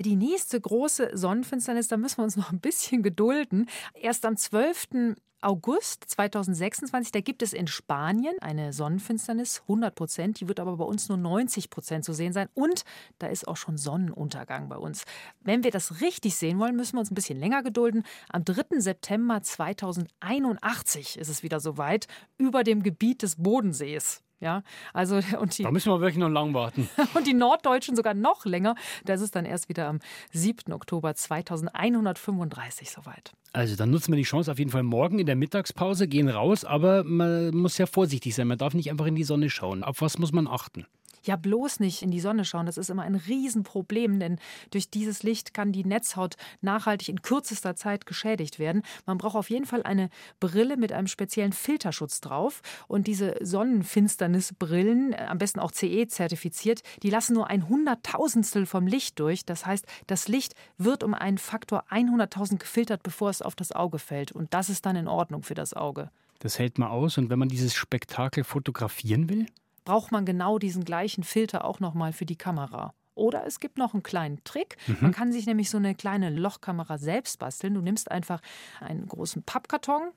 Die 0.00 0.16
nächste 0.16 0.58
große 0.58 1.10
Sonnenfinsternis, 1.12 1.88
da 1.88 1.98
müssen 1.98 2.18
wir 2.18 2.24
uns 2.24 2.36
noch 2.38 2.52
ein 2.52 2.60
bisschen 2.60 3.02
gedulden. 3.02 3.68
Erst 3.94 4.24
am 4.24 4.36
12. 4.36 5.16
August 5.42 6.04
2026, 6.06 7.12
da 7.12 7.20
gibt 7.20 7.42
es 7.42 7.54
in 7.54 7.66
Spanien 7.66 8.34
eine 8.40 8.72
Sonnenfinsternis, 8.72 9.60
100 9.62 9.94
Prozent. 9.94 10.40
Die 10.40 10.48
wird 10.48 10.58
aber 10.60 10.76
bei 10.78 10.84
uns 10.84 11.08
nur 11.08 11.18
90 11.18 11.70
Prozent 11.70 12.04
zu 12.04 12.14
sehen 12.14 12.32
sein. 12.32 12.48
Und 12.54 12.84
da 13.18 13.26
ist 13.26 13.46
auch 13.46 13.56
schon 13.56 13.76
Sonnenuntergang 13.76 14.68
bei 14.68 14.76
uns. 14.76 15.04
Wenn 15.42 15.64
wir 15.64 15.70
das 15.70 16.00
richtig 16.00 16.34
sehen 16.36 16.58
wollen, 16.58 16.76
müssen 16.76 16.96
wir 16.96 17.00
uns 17.00 17.10
ein 17.10 17.14
bisschen 17.14 17.38
länger 17.38 17.62
gedulden. 17.62 18.04
Am 18.30 18.44
3. 18.44 18.80
September 18.80 19.42
2081 19.42 21.18
ist 21.18 21.28
es 21.28 21.42
wieder 21.42 21.60
soweit, 21.60 22.06
über 22.38 22.64
dem 22.64 22.82
Gebiet 22.82 23.22
des 23.22 23.36
Bodensees. 23.36 24.22
Ja, 24.40 24.62
also 24.92 25.20
und 25.40 25.56
die, 25.58 25.62
da 25.62 25.70
müssen 25.70 25.92
wir 25.92 26.00
wirklich 26.00 26.18
noch 26.18 26.28
lang 26.28 26.54
warten. 26.54 26.88
und 27.14 27.26
die 27.26 27.34
Norddeutschen 27.34 27.94
sogar 27.94 28.14
noch 28.14 28.44
länger. 28.44 28.74
Das 29.04 29.20
ist 29.20 29.36
dann 29.36 29.44
erst 29.44 29.68
wieder 29.68 29.86
am 29.86 30.00
7. 30.32 30.72
Oktober 30.72 31.14
2135 31.14 32.90
soweit. 32.90 33.32
Also 33.52 33.76
dann 33.76 33.90
nutzen 33.90 34.12
wir 34.12 34.16
die 34.16 34.22
Chance 34.22 34.50
auf 34.50 34.58
jeden 34.58 34.70
Fall 34.70 34.82
morgen 34.82 35.18
in 35.18 35.26
der 35.26 35.36
Mittagspause, 35.36 36.08
gehen 36.08 36.28
raus, 36.28 36.64
aber 36.64 37.04
man 37.04 37.54
muss 37.54 37.78
ja 37.78 37.86
vorsichtig 37.86 38.34
sein. 38.34 38.46
Man 38.46 38.58
darf 38.58 38.74
nicht 38.74 38.90
einfach 38.90 39.06
in 39.06 39.16
die 39.16 39.24
Sonne 39.24 39.50
schauen. 39.50 39.82
Auf 39.82 40.00
was 40.00 40.18
muss 40.18 40.32
man 40.32 40.46
achten? 40.46 40.86
Ja, 41.22 41.36
bloß 41.36 41.80
nicht 41.80 42.02
in 42.02 42.10
die 42.10 42.20
Sonne 42.20 42.44
schauen. 42.44 42.66
Das 42.66 42.78
ist 42.78 42.90
immer 42.90 43.02
ein 43.02 43.14
Riesenproblem, 43.14 44.18
denn 44.18 44.38
durch 44.70 44.90
dieses 44.90 45.22
Licht 45.22 45.54
kann 45.54 45.72
die 45.72 45.84
Netzhaut 45.84 46.36
nachhaltig 46.60 47.08
in 47.08 47.22
kürzester 47.22 47.76
Zeit 47.76 48.06
geschädigt 48.06 48.58
werden. 48.58 48.82
Man 49.06 49.18
braucht 49.18 49.36
auf 49.36 49.50
jeden 49.50 49.66
Fall 49.66 49.82
eine 49.82 50.10
Brille 50.40 50.76
mit 50.76 50.92
einem 50.92 51.06
speziellen 51.06 51.52
Filterschutz 51.52 52.20
drauf. 52.20 52.62
Und 52.88 53.06
diese 53.06 53.36
Sonnenfinsternisbrillen, 53.40 55.12
äh, 55.12 55.26
am 55.28 55.38
besten 55.38 55.60
auch 55.60 55.72
CE 55.72 56.06
zertifiziert, 56.08 56.82
die 57.02 57.10
lassen 57.10 57.34
nur 57.34 57.48
ein 57.48 57.68
Hunderttausendstel 57.68 58.66
vom 58.66 58.86
Licht 58.86 59.18
durch. 59.18 59.44
Das 59.44 59.66
heißt, 59.66 59.86
das 60.06 60.28
Licht 60.28 60.54
wird 60.78 61.04
um 61.04 61.14
einen 61.14 61.38
Faktor 61.38 61.84
100.000 61.90 62.58
gefiltert, 62.58 63.02
bevor 63.02 63.30
es 63.30 63.42
auf 63.42 63.54
das 63.54 63.72
Auge 63.72 63.98
fällt. 63.98 64.32
Und 64.32 64.54
das 64.54 64.68
ist 64.68 64.86
dann 64.86 64.96
in 64.96 65.08
Ordnung 65.08 65.42
für 65.42 65.54
das 65.54 65.74
Auge. 65.74 66.10
Das 66.40 66.58
hält 66.58 66.78
man 66.78 66.88
aus. 66.88 67.18
Und 67.18 67.30
wenn 67.30 67.38
man 67.38 67.48
dieses 67.48 67.74
Spektakel 67.74 68.44
fotografieren 68.44 69.28
will? 69.28 69.46
Braucht 69.84 70.12
man 70.12 70.24
genau 70.24 70.58
diesen 70.58 70.84
gleichen 70.84 71.24
Filter 71.24 71.64
auch 71.64 71.80
nochmal 71.80 72.12
für 72.12 72.26
die 72.26 72.36
Kamera. 72.36 72.94
Oder 73.20 73.44
es 73.44 73.60
gibt 73.60 73.76
noch 73.76 73.92
einen 73.92 74.02
kleinen 74.02 74.42
Trick. 74.44 74.78
Mhm. 74.86 74.96
Man 75.00 75.12
kann 75.12 75.30
sich 75.30 75.44
nämlich 75.44 75.68
so 75.68 75.76
eine 75.76 75.94
kleine 75.94 76.30
Lochkamera 76.30 76.96
selbst 76.96 77.38
basteln. 77.38 77.74
Du 77.74 77.82
nimmst 77.82 78.10
einfach 78.10 78.40
einen 78.80 79.06
großen 79.06 79.42
Pappkarton, 79.42 80.12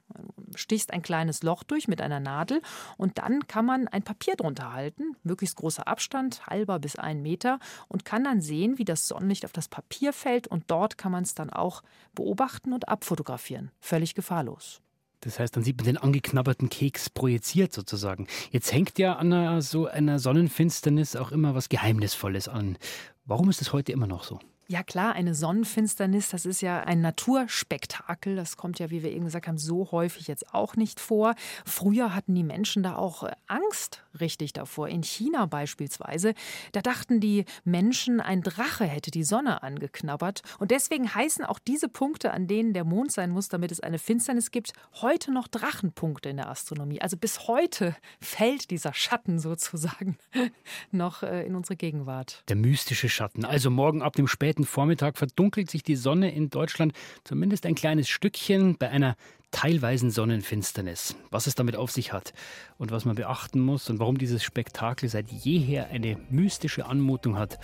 stichst 0.55 0.93
ein 0.93 1.01
kleines 1.01 1.43
Loch 1.43 1.63
durch 1.63 1.89
mit 1.89 2.01
einer 2.01 2.21
Nadel 2.21 2.61
und 2.95 3.17
dann 3.17 3.45
kann 3.47 3.65
man 3.65 3.89
ein 3.89 4.03
Papier 4.03 4.35
drunter 4.37 4.71
halten, 4.71 5.17
möglichst 5.23 5.57
großer 5.57 5.85
Abstand, 5.85 6.47
halber 6.47 6.79
bis 6.79 6.95
ein 6.95 7.21
Meter 7.21 7.59
und 7.89 8.05
kann 8.05 8.23
dann 8.23 8.39
sehen, 8.39 8.77
wie 8.77 8.85
das 8.85 9.07
Sonnenlicht 9.07 9.43
auf 9.43 9.51
das 9.51 9.67
Papier 9.67 10.13
fällt 10.13 10.47
und 10.47 10.71
dort 10.71 10.97
kann 10.97 11.11
man 11.11 11.23
es 11.23 11.35
dann 11.35 11.49
auch 11.49 11.83
beobachten 12.13 12.71
und 12.71 12.87
abfotografieren. 12.87 13.71
Völlig 13.81 14.15
gefahrlos. 14.15 14.81
Das 15.23 15.39
heißt, 15.39 15.55
dann 15.55 15.63
sieht 15.63 15.77
man 15.77 15.85
den 15.85 15.97
angeknabberten 15.97 16.69
Keks 16.69 17.09
projiziert 17.09 17.73
sozusagen. 17.73 18.27
Jetzt 18.51 18.73
hängt 18.73 18.99
ja 18.99 19.15
an 19.15 19.31
einer, 19.31 19.61
so 19.61 19.87
einer 19.87 20.19
Sonnenfinsternis 20.19 21.15
auch 21.15 21.31
immer 21.31 21.55
was 21.55 21.69
Geheimnisvolles 21.69 22.47
an. 22.47 22.77
Warum 23.25 23.49
ist 23.49 23.61
es 23.61 23.71
heute 23.71 23.91
immer 23.91 24.07
noch 24.07 24.23
so? 24.23 24.39
Ja 24.73 24.81
klar, 24.81 25.13
eine 25.13 25.35
Sonnenfinsternis, 25.35 26.29
das 26.29 26.47
ist 26.47 26.61
ja 26.61 26.79
ein 26.79 26.99
Naturspektakel. 26.99 28.35
Das 28.35 28.57
kommt 28.57 28.79
ja, 28.79 28.89
wie 28.89 29.03
wir 29.03 29.11
eben 29.11 29.25
gesagt 29.25 29.47
haben, 29.47 29.59
so 29.59 29.91
häufig 29.91 30.27
jetzt 30.27 30.51
auch 30.51 30.75
nicht 30.75 30.99
vor. 30.99 31.35
Früher 31.63 32.15
hatten 32.15 32.33
die 32.33 32.43
Menschen 32.43 32.81
da 32.81 32.95
auch 32.95 33.21
äh, 33.21 33.33
Angst 33.45 34.03
richtig 34.19 34.51
davor. 34.51 34.89
In 34.89 35.03
China 35.03 35.45
beispielsweise, 35.45 36.33
da 36.71 36.81
dachten 36.81 37.19
die 37.19 37.45
Menschen, 37.63 38.19
ein 38.19 38.41
Drache 38.41 38.85
hätte 38.85 39.11
die 39.11 39.23
Sonne 39.23 39.61
angeknabbert. 39.61 40.41
Und 40.57 40.71
deswegen 40.71 41.13
heißen 41.13 41.45
auch 41.45 41.59
diese 41.59 41.87
Punkte, 41.87 42.31
an 42.31 42.47
denen 42.47 42.73
der 42.73 42.83
Mond 42.83 43.11
sein 43.11 43.29
muss, 43.29 43.49
damit 43.49 43.71
es 43.71 43.79
eine 43.79 43.99
Finsternis 43.99 44.49
gibt, 44.49 44.73
heute 45.01 45.31
noch 45.31 45.47
Drachenpunkte 45.47 46.29
in 46.29 46.37
der 46.37 46.49
Astronomie. 46.49 46.99
Also 46.99 47.15
bis 47.15 47.47
heute 47.47 47.95
fällt 48.19 48.71
dieser 48.71 48.95
Schatten 48.95 49.37
sozusagen 49.37 50.17
noch 50.91 51.21
äh, 51.21 51.45
in 51.45 51.53
unsere 51.53 51.75
Gegenwart. 51.75 52.43
Der 52.47 52.55
mystische 52.55 53.07
Schatten. 53.07 53.45
Also 53.45 53.69
morgen 53.69 54.01
ab 54.01 54.15
dem 54.15 54.27
späten 54.27 54.62
späten 54.63 54.65
Vormittag 54.65 55.17
verdunkelt 55.17 55.69
sich 55.69 55.83
die 55.83 55.95
Sonne 55.95 56.33
in 56.33 56.49
Deutschland 56.49 56.93
zumindest 57.23 57.65
ein 57.65 57.75
kleines 57.75 58.09
Stückchen 58.09 58.77
bei 58.77 58.89
einer 58.89 59.15
teilweisen 59.51 60.09
Sonnenfinsternis. 60.09 61.15
Was 61.29 61.47
es 61.47 61.55
damit 61.55 61.75
auf 61.75 61.91
sich 61.91 62.11
hat 62.11 62.33
und 62.77 62.91
was 62.91 63.05
man 63.05 63.15
beachten 63.15 63.59
muss 63.59 63.89
und 63.89 63.99
warum 63.99 64.17
dieses 64.17 64.43
Spektakel 64.43 65.09
seit 65.09 65.31
jeher 65.31 65.89
eine 65.89 66.17
mystische 66.29 66.85
Anmutung 66.85 67.37
hat, 67.37 67.59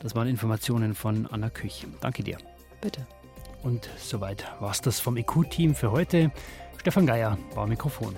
das 0.00 0.14
waren 0.14 0.28
Informationen 0.28 0.94
von 0.94 1.26
Anna 1.26 1.50
Küch. 1.50 1.86
Danke 2.00 2.22
dir. 2.22 2.38
Bitte. 2.80 3.06
Und 3.62 3.88
soweit 3.98 4.44
war 4.60 4.70
es 4.70 4.80
das 4.80 5.00
vom 5.00 5.16
EQ-Team 5.16 5.74
für 5.74 5.90
heute. 5.90 6.30
Stefan 6.78 7.06
Geier 7.06 7.38
war 7.54 7.66
Mikrofon. 7.66 8.14